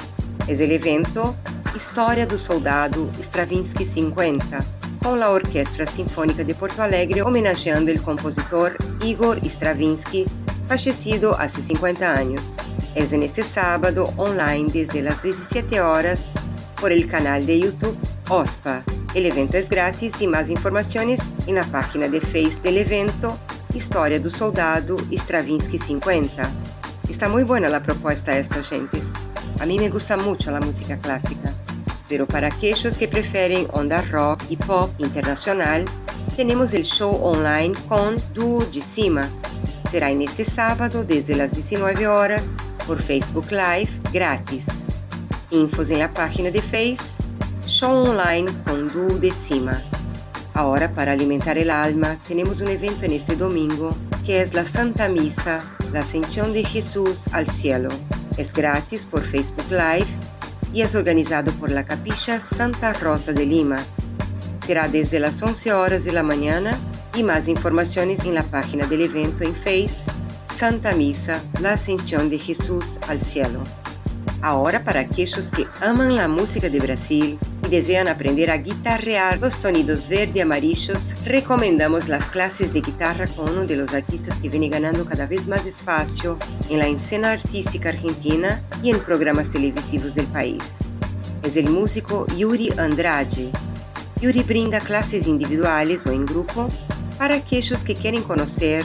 É 0.48 0.52
o 0.52 0.72
evento 0.72 1.36
História 1.76 2.26
do 2.26 2.38
Soldado 2.38 3.10
Stravinsky 3.20 3.84
50, 3.84 4.64
com 5.02 5.22
a 5.22 5.28
Orquestra 5.28 5.86
Sinfônica 5.86 6.42
de 6.42 6.54
Porto 6.54 6.80
Alegre 6.80 7.20
homenageando 7.20 7.92
o 7.92 8.00
compositor 8.00 8.74
Igor 9.04 9.38
Stravinsky, 9.44 10.26
fallecido 10.66 11.34
há 11.34 11.46
50 11.46 12.02
anos. 12.02 12.56
É 12.94 13.04
neste 13.18 13.44
sábado 13.44 14.08
online 14.16 14.70
desde 14.70 15.06
as 15.06 15.20
17 15.20 15.78
horas 15.80 16.36
por 16.80 16.90
el 16.90 17.06
canal 17.06 17.44
de 17.44 17.60
YouTube 17.60 17.98
OSPA. 18.30 18.82
El 19.14 19.26
evento 19.26 19.58
es 19.58 19.68
gratis 19.68 20.22
y 20.22 20.26
más 20.28 20.48
informaciones 20.48 21.34
en 21.46 21.56
la 21.56 21.66
página 21.66 22.08
de 22.08 22.22
Face 22.22 22.58
del 22.62 22.78
evento 22.78 23.38
História 23.74 24.18
do 24.18 24.30
Soldado 24.30 24.96
Stravinsky 25.12 25.76
50. 25.76 26.50
Está 27.10 27.28
muy 27.28 27.44
buena 27.44 27.68
la 27.68 27.82
propuesta 27.82 28.36
esta, 28.38 28.62
gentes. 28.62 29.12
A 29.60 29.66
mí 29.66 29.78
me 29.78 29.90
gusta 29.90 30.16
mucho 30.16 30.50
la 30.50 30.60
música 30.60 30.98
clásica, 30.98 31.54
pero 32.08 32.26
para 32.26 32.48
aquellos 32.48 32.98
que 32.98 33.08
prefieren 33.08 33.66
onda 33.72 34.02
rock 34.02 34.42
y 34.48 34.56
pop 34.56 34.90
internacional, 34.98 35.84
tenemos 36.36 36.74
el 36.74 36.84
show 36.84 37.18
online 37.22 37.74
con 37.88 38.16
Duo 38.34 38.64
de 38.64 38.80
Cima. 38.80 39.28
Será 39.90 40.10
en 40.10 40.22
este 40.22 40.44
sábado 40.44 41.04
desde 41.04 41.36
las 41.36 41.54
19 41.54 42.06
horas 42.06 42.74
por 42.86 43.00
Facebook 43.00 43.46
Live 43.50 43.90
grátis. 44.12 44.88
Infos 45.50 45.90
em 45.90 45.98
la 45.98 46.12
página 46.12 46.50
de 46.50 46.60
Face, 46.60 47.22
show 47.66 48.10
online 48.10 48.50
com 48.64 48.88
Duo 48.88 49.18
de 49.18 49.32
Cima. 49.32 49.80
Ahora, 50.54 50.92
para 50.94 51.12
alimentar 51.12 51.58
el 51.58 51.70
alma, 51.70 52.18
tenemos 52.26 52.60
un 52.62 52.68
evento 52.68 53.04
en 53.04 53.12
este 53.12 53.36
domingo 53.36 53.96
que 54.24 54.40
es 54.40 54.54
la 54.54 54.64
Santa 54.64 55.08
Misa, 55.08 55.62
la 55.92 56.00
Ascensión 56.00 56.52
de 56.52 56.64
Jesús 56.64 57.28
al 57.32 57.46
Cielo. 57.46 57.90
Es 58.36 58.52
gratis 58.52 59.06
por 59.06 59.22
Facebook 59.22 59.70
Live 59.70 60.08
y 60.76 60.82
es 60.82 60.94
organizado 60.94 61.52
por 61.52 61.70
la 61.70 61.86
Capilla 61.86 62.38
Santa 62.38 62.92
Rosa 62.92 63.32
de 63.32 63.46
Lima. 63.46 63.78
Será 64.58 64.88
desde 64.88 65.18
las 65.18 65.42
11 65.42 65.72
horas 65.72 66.04
de 66.04 66.12
la 66.12 66.22
mañana 66.22 66.78
y 67.14 67.22
más 67.22 67.48
informaciones 67.48 68.26
en 68.26 68.34
la 68.34 68.42
página 68.42 68.84
del 68.84 69.00
evento 69.00 69.42
en 69.42 69.56
Face, 69.56 70.12
Santa 70.50 70.94
Misa, 70.94 71.40
la 71.62 71.72
Ascensión 71.72 72.28
de 72.28 72.38
Jesús 72.38 72.98
al 73.08 73.22
Cielo. 73.22 73.64
Ahora 74.42 74.84
para 74.84 75.00
aquellos 75.00 75.50
que 75.50 75.66
aman 75.80 76.14
la 76.14 76.28
música 76.28 76.68
de 76.68 76.78
Brasil 76.78 77.38
desean 77.68 78.08
aprender 78.08 78.50
a 78.50 78.58
guitarrear 78.58 79.38
los 79.38 79.54
sonidos 79.54 80.08
verde 80.08 80.42
amarillos, 80.42 81.16
recomendamos 81.24 82.08
las 82.08 82.30
clases 82.30 82.72
de 82.72 82.80
guitarra 82.80 83.26
con 83.26 83.50
uno 83.50 83.64
de 83.64 83.76
los 83.76 83.94
artistas 83.94 84.38
que 84.38 84.48
viene 84.48 84.68
ganando 84.68 85.04
cada 85.04 85.26
vez 85.26 85.48
más 85.48 85.66
espacio 85.66 86.38
en 86.70 86.78
la 86.78 86.86
escena 86.86 87.32
artística 87.32 87.88
argentina 87.88 88.62
y 88.82 88.90
en 88.90 89.00
programas 89.00 89.50
televisivos 89.50 90.14
del 90.14 90.26
país. 90.26 90.88
Es 91.42 91.56
el 91.56 91.68
músico 91.68 92.26
Yuri 92.36 92.70
Andrade. 92.78 93.50
Yuri 94.20 94.42
brinda 94.42 94.80
clases 94.80 95.26
individuales 95.26 96.06
o 96.06 96.12
en 96.12 96.26
grupo 96.26 96.68
para 97.18 97.36
aquellos 97.36 97.84
que 97.84 97.94
quieren 97.94 98.22
conocer 98.22 98.84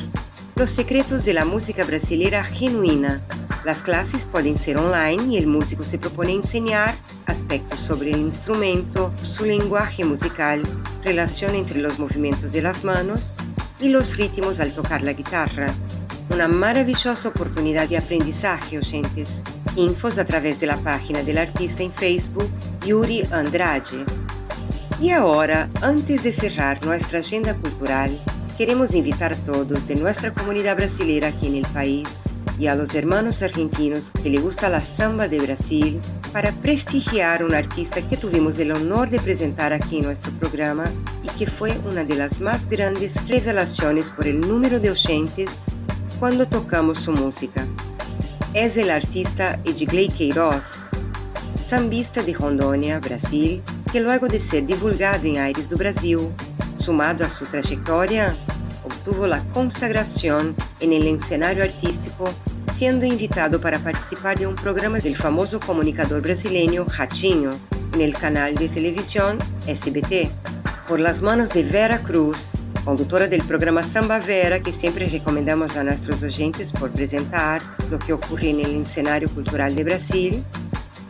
los 0.62 0.70
secretos 0.70 1.26
de 1.26 1.34
la 1.34 1.44
música 1.44 1.84
brasileira 1.86 2.44
genuina 2.44 3.20
Las 3.64 3.82
clases 3.82 4.28
pueden 4.28 4.56
ser 4.56 4.78
online 4.78 5.34
y 5.34 5.38
el 5.38 5.48
músico 5.48 5.84
se 5.84 5.98
propone 5.98 6.34
enseñar 6.34 6.94
aspectos 7.26 7.80
sobre 7.80 8.12
el 8.12 8.20
instrumento, 8.20 9.12
su 9.24 9.46
lenguaje 9.46 10.06
musical, 10.06 10.62
relación 11.04 11.56
entre 11.56 11.80
los 11.80 11.98
movimientos 11.98 12.52
de 12.52 12.62
las 12.62 12.84
manos 12.84 13.38
y 13.80 13.88
los 13.88 14.18
ritmos 14.18 14.60
al 14.60 14.72
tocar 14.76 15.02
la 15.02 15.14
guitarra. 15.14 15.74
Una 16.30 16.48
maravillosa 16.48 17.30
oportunidad 17.30 17.90
de 17.90 17.98
aprendizaje, 17.98 18.78
oyentes. 18.78 19.44
Infos 19.78 20.20
a 20.20 20.26
través 20.26 20.60
de 20.60 20.68
la 20.68 20.78
página 20.78 21.24
del 21.24 21.40
artista 21.40 21.82
en 21.82 21.92
Facebook, 21.92 22.52
Yuri 22.86 23.24
Andrade. 23.32 24.06
Y 25.00 25.10
ahora, 25.10 25.72
antes 25.82 26.22
de 26.22 26.32
cerrar 26.32 26.86
nuestra 26.86 27.18
agenda 27.18 27.56
cultural, 27.56 28.16
queremos 28.62 28.94
invitar 28.94 29.34
a 29.34 29.38
todos 29.38 29.88
de 29.88 29.96
nuestra 29.96 30.32
comunidad 30.32 30.76
brasileña 30.76 31.30
aquí 31.30 31.48
en 31.48 31.56
el 31.56 31.66
país 31.74 32.26
y 32.60 32.68
a 32.68 32.76
los 32.76 32.94
hermanos 32.94 33.42
argentinos 33.42 34.12
que 34.12 34.30
le 34.30 34.38
gusta 34.38 34.70
la 34.70 34.84
samba 34.84 35.28
de 35.28 35.40
Brasil 35.40 36.00
para 36.32 36.52
prestigiar 36.52 37.44
un 37.44 37.56
artista 37.56 38.08
que 38.08 38.18
tuvimos 38.18 38.60
el 38.60 38.72
honor 38.72 39.10
de 39.10 39.20
presentar 39.20 39.74
aquí 39.74 39.98
en 39.98 40.04
nuestro 40.06 40.32
programa 40.34 40.84
y 41.24 41.30
que 41.40 41.48
fue 41.50 41.76
una 41.90 42.04
de 42.04 42.16
las 42.16 42.40
más 42.40 42.70
grandes 42.70 43.28
revelaciones 43.28 44.12
por 44.12 44.28
el 44.28 44.40
número 44.40 44.80
de 44.80 44.92
oyentes 44.92 45.76
cuando 46.20 46.48
tocamos 46.48 47.00
su 47.00 47.14
música. 47.14 47.66
Es 48.54 48.78
el 48.78 48.92
artista 48.92 49.60
Edgley 49.66 50.08
Queiroz, 50.08 50.88
sambista 51.66 52.22
de 52.22 52.34
Rondônia, 52.36 53.00
Brasil, 53.00 53.64
que 53.92 54.02
luego 54.02 54.28
de 54.28 54.40
ser 54.40 54.68
divulgado 54.68 55.26
en 55.26 55.40
Aires 55.40 55.68
do 55.68 55.78
Brasil, 55.78 56.30
Sumado 56.82 57.24
a 57.24 57.30
su 57.30 57.46
trayectoria, 57.46 58.36
obtuvo 58.92 59.26
la 59.28 59.44
consagración 59.50 60.56
en 60.80 60.94
el 60.94 61.08
escenario 61.08 61.64
artístico 61.64 62.32
siendo 62.66 63.06
invitado 63.06 63.60
para 63.60 63.80
participar 63.80 64.38
de 64.38 64.48
un 64.48 64.56
programa 64.56 65.00
del 65.00 65.16
famoso 65.16 65.60
comunicador 65.60 66.22
brasileño 66.22 66.86
Ratinho 66.86 67.52
en 67.94 68.02
el 68.02 68.16
canal 68.16 68.56
de 68.56 68.70
televisión 68.70 69.40
SBT, 69.68 70.30
por 70.88 71.00
las 71.00 71.22
manos 71.22 71.50
de 71.50 71.64
Vera 71.64 72.02
Cruz, 72.02 72.54
conductora 72.86 73.28
del 73.28 73.44
programa 73.44 73.84
Samba 73.84 74.20
Vera, 74.20 74.60
que 74.60 74.72
siempre 74.72 75.08
recomendamos 75.08 75.78
a 75.78 75.84
nuestros 75.84 76.24
oyentes 76.24 76.72
por 76.72 76.92
presentar 76.92 77.62
lo 77.90 78.00
que 78.00 78.14
ocurre 78.14 78.50
en 78.50 78.60
el 78.60 78.82
escenario 78.84 79.30
cultural 79.30 79.76
de 79.76 79.84
Brasil. 79.84 80.44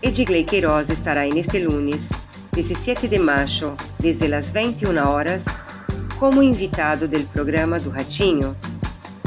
Edgley 0.01 0.45
Queiroz 0.45 0.89
estará 0.89 1.25
en 1.25 1.37
este 1.37 1.59
lunes, 1.59 2.09
17 2.53 3.07
de 3.07 3.19
mayo, 3.19 3.75
desde 3.99 4.27
las 4.27 4.51
21 4.53 5.11
horas, 5.11 5.63
como 6.21 6.43
invitado 6.43 7.07
del 7.07 7.25
programa 7.25 7.79
do 7.79 7.91
Ratinho. 7.91 8.55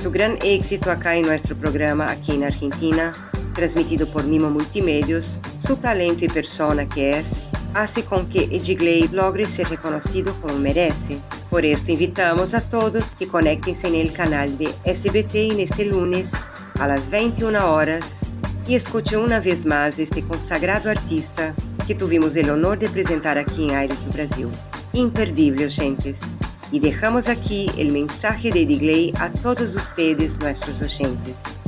Su 0.00 0.12
gran 0.12 0.38
éxito 0.44 0.92
acá 0.92 1.16
en 1.16 1.26
nuestro 1.26 1.56
programa 1.56 2.08
aquí 2.08 2.30
en 2.30 2.44
Argentina, 2.44 3.12
transmitido 3.52 4.06
por 4.06 4.22
Mimo 4.22 4.48
Multimedios, 4.48 5.40
su 5.58 5.74
talento 5.74 6.24
y 6.24 6.28
persona 6.28 6.88
que 6.88 7.18
es, 7.18 7.48
hace 7.74 8.04
con 8.04 8.28
que 8.28 8.44
Edgley 8.44 9.08
logre 9.08 9.44
ser 9.48 9.70
reconocido 9.70 10.40
como 10.40 10.54
merece. 10.54 11.18
Por 11.50 11.64
esto 11.64 11.90
invitamos 11.90 12.54
a 12.54 12.60
todos 12.60 13.10
que 13.10 13.26
conectense 13.26 13.88
en 13.88 13.96
el 13.96 14.12
canal 14.12 14.56
de 14.56 14.68
SBT 14.86 15.34
en 15.50 15.58
este 15.58 15.86
lunes 15.86 16.46
las 16.78 17.10
21 17.10 17.74
horas 17.74 18.20
y 18.68 18.76
escuchen 18.76 19.18
una 19.18 19.40
vez 19.40 19.66
más 19.66 19.98
este 19.98 20.22
consagrado 20.22 20.90
artista 20.90 21.56
que 21.88 21.96
tuvimos 21.96 22.36
el 22.36 22.50
honor 22.50 22.78
de 22.78 22.88
presentar 22.88 23.36
aquí 23.36 23.64
en 23.64 23.74
Aires 23.74 24.04
do 24.04 24.12
Brasil. 24.12 24.48
Imperdible, 24.92 25.64
oyentes. 25.64 26.38
Y 26.74 26.80
dejamos 26.80 27.28
aquí 27.28 27.70
el 27.78 27.92
mensaje 27.92 28.50
de 28.50 28.62
Edgley 28.62 29.14
a 29.20 29.30
todos 29.30 29.76
ustedes, 29.76 30.40
nuestros 30.40 30.82
oyentes. 30.82 31.60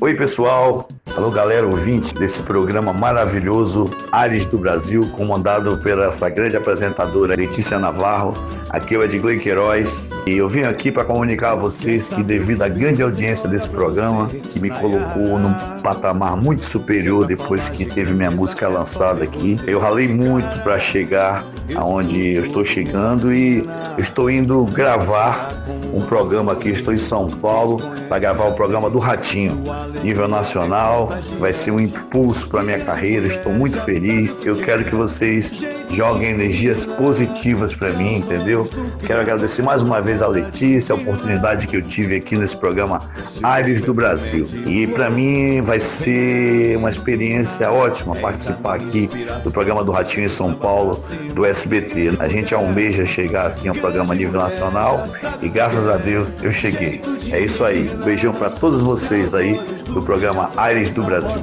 Oi, 0.00 0.16
pessoal. 0.16 0.88
Alô, 1.16 1.30
galera 1.30 1.64
ouvinte 1.64 2.12
desse 2.16 2.42
programa 2.42 2.92
maravilhoso 2.92 3.88
Ares 4.10 4.46
do 4.46 4.58
Brasil, 4.58 5.08
comandado 5.12 5.78
pela 5.78 6.06
essa 6.06 6.28
grande 6.28 6.56
apresentadora 6.56 7.36
Letícia 7.36 7.78
Navarro. 7.78 8.34
Aqui 8.74 8.96
é 8.96 8.98
o 8.98 9.04
Edgley 9.04 9.38
Queiroz 9.38 10.10
e 10.26 10.32
eu 10.32 10.48
vim 10.48 10.62
aqui 10.62 10.90
para 10.90 11.04
comunicar 11.04 11.52
a 11.52 11.54
vocês 11.54 12.08
que, 12.08 12.24
devido 12.24 12.60
à 12.62 12.68
grande 12.68 13.04
audiência 13.04 13.48
desse 13.48 13.70
programa, 13.70 14.26
que 14.26 14.58
me 14.58 14.68
colocou 14.68 15.38
num 15.38 15.54
patamar 15.80 16.36
muito 16.36 16.64
superior 16.64 17.24
depois 17.24 17.68
que 17.68 17.84
teve 17.84 18.12
minha 18.14 18.32
música 18.32 18.66
lançada 18.66 19.22
aqui, 19.22 19.60
eu 19.64 19.78
ralei 19.78 20.08
muito 20.08 20.60
para 20.64 20.76
chegar 20.80 21.46
aonde 21.76 22.34
eu 22.34 22.42
estou 22.42 22.64
chegando 22.64 23.32
e 23.32 23.64
estou 23.96 24.28
indo 24.28 24.64
gravar 24.64 25.54
um 25.94 26.02
programa 26.02 26.52
aqui. 26.52 26.70
Estou 26.70 26.92
em 26.92 26.98
São 26.98 27.30
Paulo 27.30 27.80
para 28.08 28.18
gravar 28.18 28.46
o 28.48 28.54
programa 28.54 28.90
do 28.90 28.98
Ratinho, 28.98 29.62
nível 30.02 30.26
nacional. 30.26 31.10
Vai 31.38 31.52
ser 31.52 31.70
um 31.70 31.78
impulso 31.78 32.48
para 32.48 32.62
minha 32.62 32.80
carreira. 32.80 33.26
Estou 33.26 33.52
muito 33.52 33.76
feliz. 33.78 34.36
Eu 34.44 34.56
quero 34.56 34.84
que 34.84 34.94
vocês 34.94 35.64
joguem 35.90 36.30
energias 36.30 36.84
positivas 36.84 37.72
para 37.72 37.92
mim, 37.92 38.16
entendeu? 38.16 38.63
Quero 39.06 39.20
agradecer 39.20 39.62
mais 39.62 39.82
uma 39.82 40.00
vez 40.00 40.22
a 40.22 40.26
Letícia, 40.26 40.94
a 40.94 40.96
oportunidade 40.96 41.66
que 41.66 41.76
eu 41.76 41.82
tive 41.82 42.16
aqui 42.16 42.36
nesse 42.36 42.56
programa 42.56 43.00
Ares 43.42 43.80
do 43.80 43.92
Brasil. 43.92 44.46
E 44.66 44.86
para 44.86 45.10
mim 45.10 45.60
vai 45.60 45.80
ser 45.80 46.76
uma 46.76 46.88
experiência 46.88 47.70
ótima 47.70 48.14
participar 48.16 48.76
aqui 48.76 49.08
do 49.42 49.50
programa 49.50 49.84
do 49.84 49.92
Ratinho 49.92 50.26
em 50.26 50.28
São 50.28 50.54
Paulo, 50.54 51.02
do 51.34 51.44
SBT. 51.44 52.16
A 52.18 52.28
gente 52.28 52.54
almeja 52.54 53.04
chegar 53.04 53.46
assim 53.46 53.68
ao 53.68 53.74
programa 53.74 54.14
nível 54.14 54.40
nacional 54.40 55.04
e 55.42 55.48
graças 55.48 55.88
a 55.88 55.96
Deus 55.96 56.28
eu 56.42 56.52
cheguei. 56.52 57.00
É 57.30 57.40
isso 57.40 57.64
aí. 57.64 57.90
Um 57.90 58.04
beijão 58.04 58.32
para 58.32 58.50
todos 58.50 58.82
vocês 58.82 59.34
aí 59.34 59.60
do 59.86 60.02
programa 60.02 60.50
Aires 60.56 60.90
do 60.90 61.02
Brasil. 61.02 61.40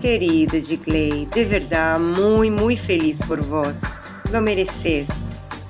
Querida 0.00 0.58
Edgley, 0.58 1.26
de 1.34 1.44
verdade, 1.44 2.02
muito, 2.02 2.52
muito 2.52 2.82
feliz 2.82 3.20
por 3.22 3.40
vós. 3.40 4.02
Lo 4.32 4.42
mereces. 4.42 5.08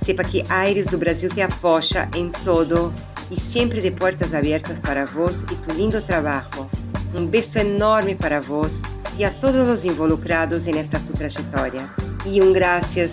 Sepa 0.00 0.24
que 0.24 0.44
Aires 0.48 0.86
do 0.86 0.98
Brasil 0.98 1.30
te 1.30 1.42
apoia 1.42 2.09
em 2.14 2.30
todo 2.44 2.92
e 3.30 3.38
sempre 3.38 3.80
de 3.80 3.90
portas 3.90 4.34
abertas 4.34 4.78
para 4.80 5.04
vós 5.04 5.44
e 5.50 5.57
tu 5.57 5.72
lindo 5.72 6.00
trabalho. 6.02 6.68
Um 7.14 7.26
beijo 7.26 7.59
enorme 7.59 8.14
para 8.14 8.40
vós 8.40 8.94
e 9.18 9.24
a 9.24 9.30
todos 9.30 9.68
os 9.68 9.84
involucrados 9.84 10.66
en 10.66 10.76
esta 10.76 10.98
tu 11.00 11.12
trayectoria. 11.12 11.88
Y 12.24 12.40
un 12.40 12.54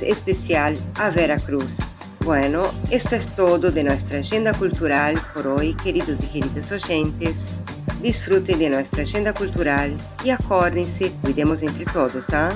especial 0.03 0.77
a 0.95 1.09
Vera 1.09 1.37
Cruz. 1.39 1.93
Bueno, 2.23 2.63
esto 2.89 3.15
es 3.15 3.27
todo 3.35 3.69
de 3.69 3.83
nuestra 3.83 4.19
agenda 4.19 4.53
cultural 4.53 5.21
por 5.33 5.45
hoy, 5.45 5.73
queridos 5.73 6.23
y 6.23 6.27
queridas 6.27 6.71
oyentes. 6.71 7.63
Disfruten 8.01 8.59
de 8.59 8.69
nuestra 8.69 9.03
agenda 9.03 9.33
cultural 9.33 9.95
y 10.23 10.29
acuérdense, 10.29 11.11
cuidemos 11.21 11.63
entre 11.63 11.85
todos, 11.85 12.29
¿ah? 12.33 12.53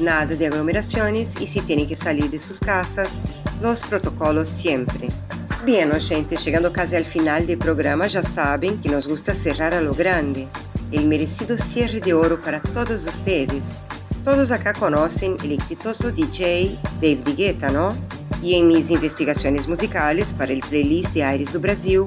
Nada 0.00 0.34
de 0.34 0.46
aglomeraciones 0.46 1.34
y 1.42 1.46
si 1.46 1.60
tienen 1.60 1.86
que 1.86 1.94
salir 1.94 2.30
de 2.30 2.40
sus 2.40 2.58
casas, 2.58 3.38
los 3.60 3.84
protocolos 3.84 4.48
siempre. 4.48 5.08
Bien, 5.66 5.92
oyentes, 5.92 6.42
chegando 6.42 6.72
casi 6.72 6.96
al 6.96 7.04
final 7.04 7.46
del 7.46 7.58
programa, 7.58 8.06
ya 8.06 8.22
saben 8.22 8.80
que 8.80 8.88
nos 8.88 9.06
gusta 9.06 9.34
cerrar 9.34 9.74
a 9.74 9.82
lo 9.82 9.92
grande. 9.92 10.48
El 10.90 11.06
merecido 11.06 11.58
cierre 11.58 12.00
de 12.00 12.14
oro 12.14 12.40
para 12.40 12.60
todos 12.60 13.06
ustedes. 13.06 13.84
Todos 14.24 14.50
acá 14.52 14.72
conocen 14.72 15.36
el 15.44 15.52
exitoso 15.52 16.10
DJ 16.10 16.78
David 16.94 17.36
Guetta, 17.36 17.70
¿no? 17.70 17.94
Y 18.42 18.54
en 18.54 18.68
mis 18.68 18.90
investigaciones 18.90 19.68
musicales 19.68 20.32
para 20.32 20.54
el 20.54 20.60
playlist 20.60 21.12
de 21.12 21.24
Aires 21.24 21.52
do 21.52 21.60
Brasil, 21.60 22.06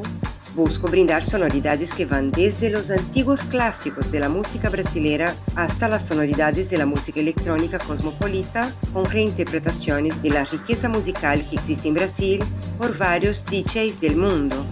busco 0.55 0.87
brindar 0.87 1.23
sonoridades 1.23 1.93
que 1.93 2.05
van 2.05 2.31
desde 2.31 2.69
los 2.69 2.91
antiguos 2.91 3.45
clásicos 3.45 4.11
de 4.11 4.19
la 4.19 4.29
música 4.29 4.69
brasileira 4.69 5.35
hasta 5.55 5.87
las 5.87 6.07
sonoridades 6.07 6.69
de 6.69 6.77
la 6.77 6.85
música 6.85 7.19
electrónica 7.19 7.79
cosmopolita, 7.79 8.73
con 8.93 9.05
reinterpretaciones 9.05 10.21
de 10.21 10.29
la 10.29 10.45
riqueza 10.45 10.89
musical 10.89 11.47
que 11.49 11.55
existe 11.55 11.87
en 11.87 11.95
Brasil 11.95 12.43
por 12.77 12.97
varios 12.97 13.45
DJs 13.45 13.99
del 13.99 14.15
mundo. 14.15 14.65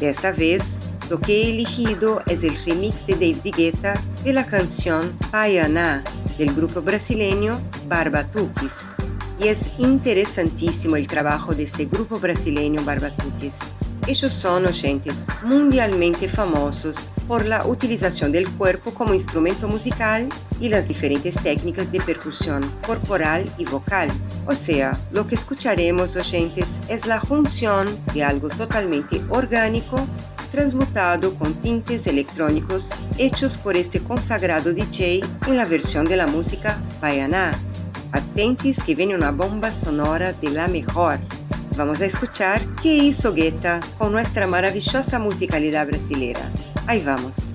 Desta 0.00 0.32
vez, 0.32 0.80
lo 1.10 1.20
que 1.20 1.42
he 1.42 1.50
elegido 1.50 2.20
es 2.26 2.42
el 2.42 2.56
remix 2.64 3.06
de 3.06 3.14
David 3.14 3.54
Guetta 3.56 4.02
de 4.24 4.32
la 4.32 4.46
canción 4.46 5.16
Paianá 5.30 6.02
del 6.38 6.54
grupo 6.54 6.82
brasileño 6.82 7.60
Barbatuques. 7.88 8.94
Y 9.38 9.48
es 9.48 9.70
interesantísimo 9.78 10.96
el 10.96 11.06
trabajo 11.06 11.54
de 11.54 11.64
este 11.64 11.84
grupo 11.84 12.18
brasileño 12.18 12.82
Barbatuques. 12.84 13.76
Ellos 14.08 14.32
son 14.32 14.66
oyentes 14.66 15.26
mundialmente 15.42 16.28
famosos 16.28 17.12
por 17.26 17.44
la 17.44 17.66
utilización 17.66 18.30
del 18.30 18.48
cuerpo 18.48 18.94
como 18.94 19.14
instrumento 19.14 19.66
musical 19.68 20.28
y 20.60 20.68
las 20.68 20.86
diferentes 20.86 21.42
técnicas 21.42 21.90
de 21.90 22.00
percusión 22.00 22.62
corporal 22.86 23.52
y 23.58 23.64
vocal. 23.64 24.08
O 24.46 24.54
sea, 24.54 24.96
lo 25.10 25.26
que 25.26 25.34
escucharemos, 25.34 26.14
oyentes, 26.14 26.82
es 26.88 27.06
la 27.06 27.18
junción 27.18 27.88
de 28.14 28.22
algo 28.22 28.48
totalmente 28.48 29.24
orgánico 29.28 30.06
transmutado 30.52 31.34
con 31.34 31.54
tintes 31.54 32.06
electrónicos 32.06 32.92
hechos 33.18 33.58
por 33.58 33.76
este 33.76 34.00
consagrado 34.00 34.72
DJ 34.72 35.22
en 35.48 35.56
la 35.56 35.64
versión 35.64 36.06
de 36.06 36.16
la 36.16 36.28
música 36.28 36.80
baianá. 37.00 37.58
Atentes 38.12 38.82
que 38.82 38.94
viene 38.94 39.16
una 39.16 39.32
bomba 39.32 39.72
sonora 39.72 40.32
de 40.32 40.50
la 40.50 40.68
mejor. 40.68 41.18
Vamos 41.76 42.00
a 42.00 42.06
escuchar 42.06 42.62
qué 42.82 42.94
hizo 42.96 43.34
Guetta 43.34 43.80
con 43.98 44.10
nuestra 44.10 44.46
maravillosa 44.46 45.18
musicalidad 45.18 45.86
brasileira. 45.86 46.40
Ahí 46.86 47.02
vamos. 47.04 47.54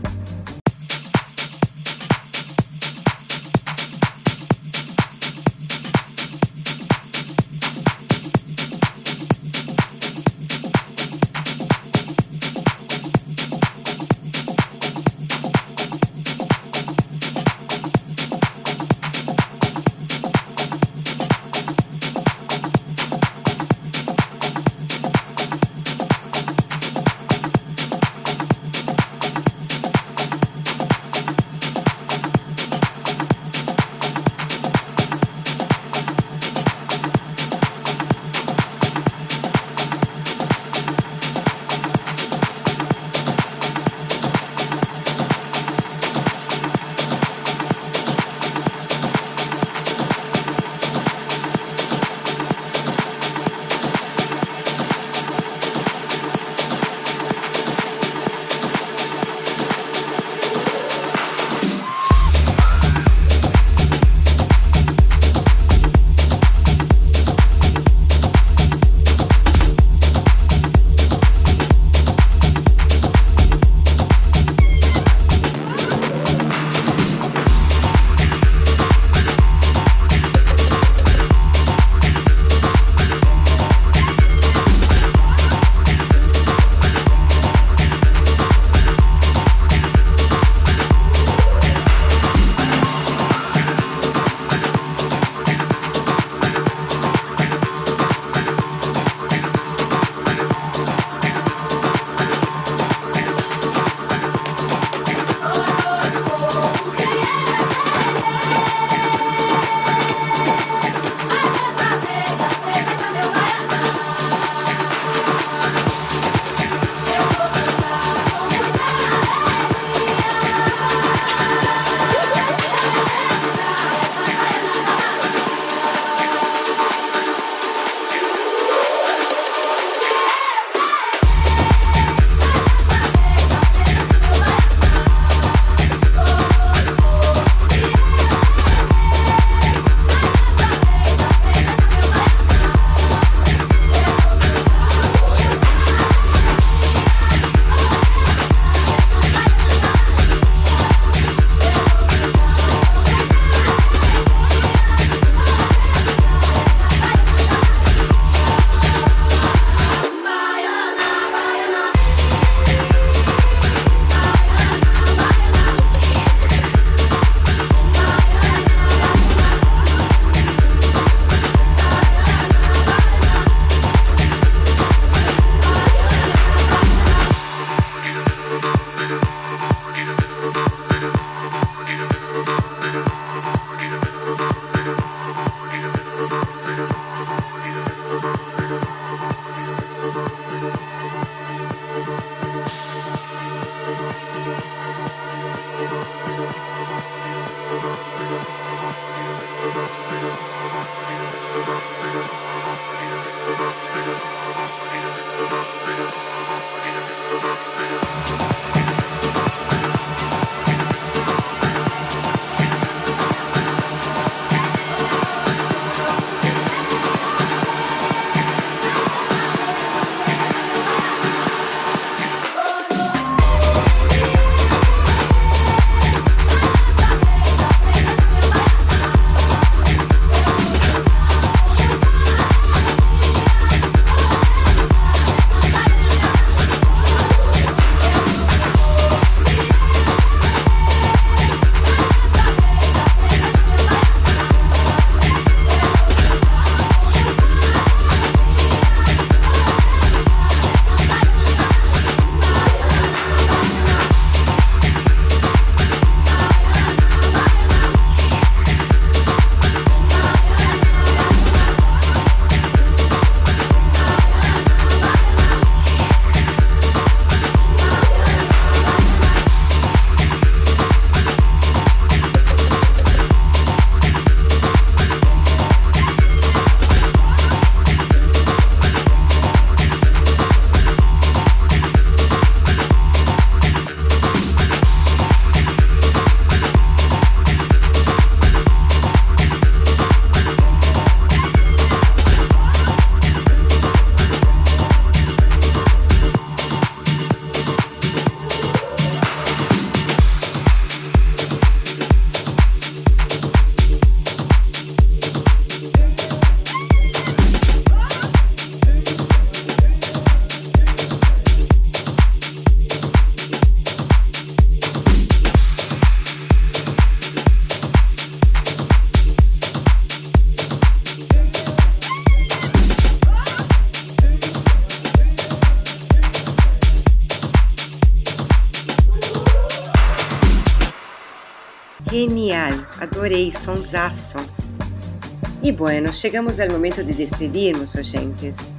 E 335.63 335.71
bueno, 335.71 336.11
chegamos 336.11 336.59
ao 336.59 336.69
momento 336.69 337.03
de 337.03 337.13
despedirmos, 337.13 337.95
oyentes. 337.95 338.75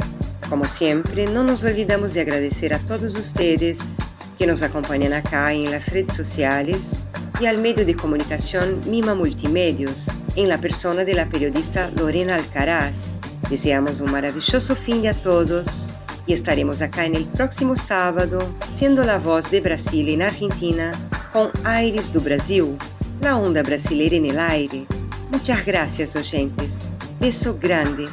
Como 0.48 0.68
sempre, 0.68 1.26
não 1.26 1.44
nos 1.44 1.62
olvidamos 1.64 2.14
de 2.14 2.20
agradecer 2.20 2.74
a 2.74 2.78
todos 2.80 3.14
ustedes 3.14 3.98
que 4.36 4.46
nos 4.46 4.62
acompanham 4.62 5.12
acá 5.16 5.54
em 5.54 5.68
las 5.68 5.86
redes 5.88 6.16
sociais 6.16 7.06
e 7.40 7.46
al 7.46 7.58
medio 7.58 7.84
de 7.84 7.94
comunicação 7.94 8.80
Mima 8.86 9.14
Multimedios, 9.14 10.08
em 10.36 10.46
la 10.46 10.58
persona 10.58 11.04
de 11.04 11.14
la 11.14 11.26
periodista 11.26 11.90
Lorena 11.96 12.36
Alcaraz. 12.36 13.20
Deseamos 13.48 14.00
um 14.00 14.06
maravilhoso 14.06 14.74
fim 14.74 15.00
de 15.02 15.08
a 15.08 15.14
todos 15.14 15.96
e 16.26 16.32
estaremos 16.32 16.82
acá 16.82 17.08
no 17.08 17.24
próximo 17.26 17.76
sábado, 17.76 18.38
sendo 18.72 19.02
a 19.02 19.18
voz 19.18 19.48
de 19.50 19.60
Brasil 19.60 20.16
na 20.16 20.26
Argentina, 20.26 20.92
com 21.32 21.50
Aires 21.64 22.10
do 22.10 22.20
Brasil, 22.20 22.76
la 23.22 23.36
onda 23.36 23.62
brasileira 23.62 24.16
en 24.16 24.26
el 24.26 24.38
aire. 24.38 24.84
Muchas 25.30 25.64
gracias, 25.64 26.16
oyentes. 26.16 26.76
Beso 27.20 27.56
grande. 27.60 28.08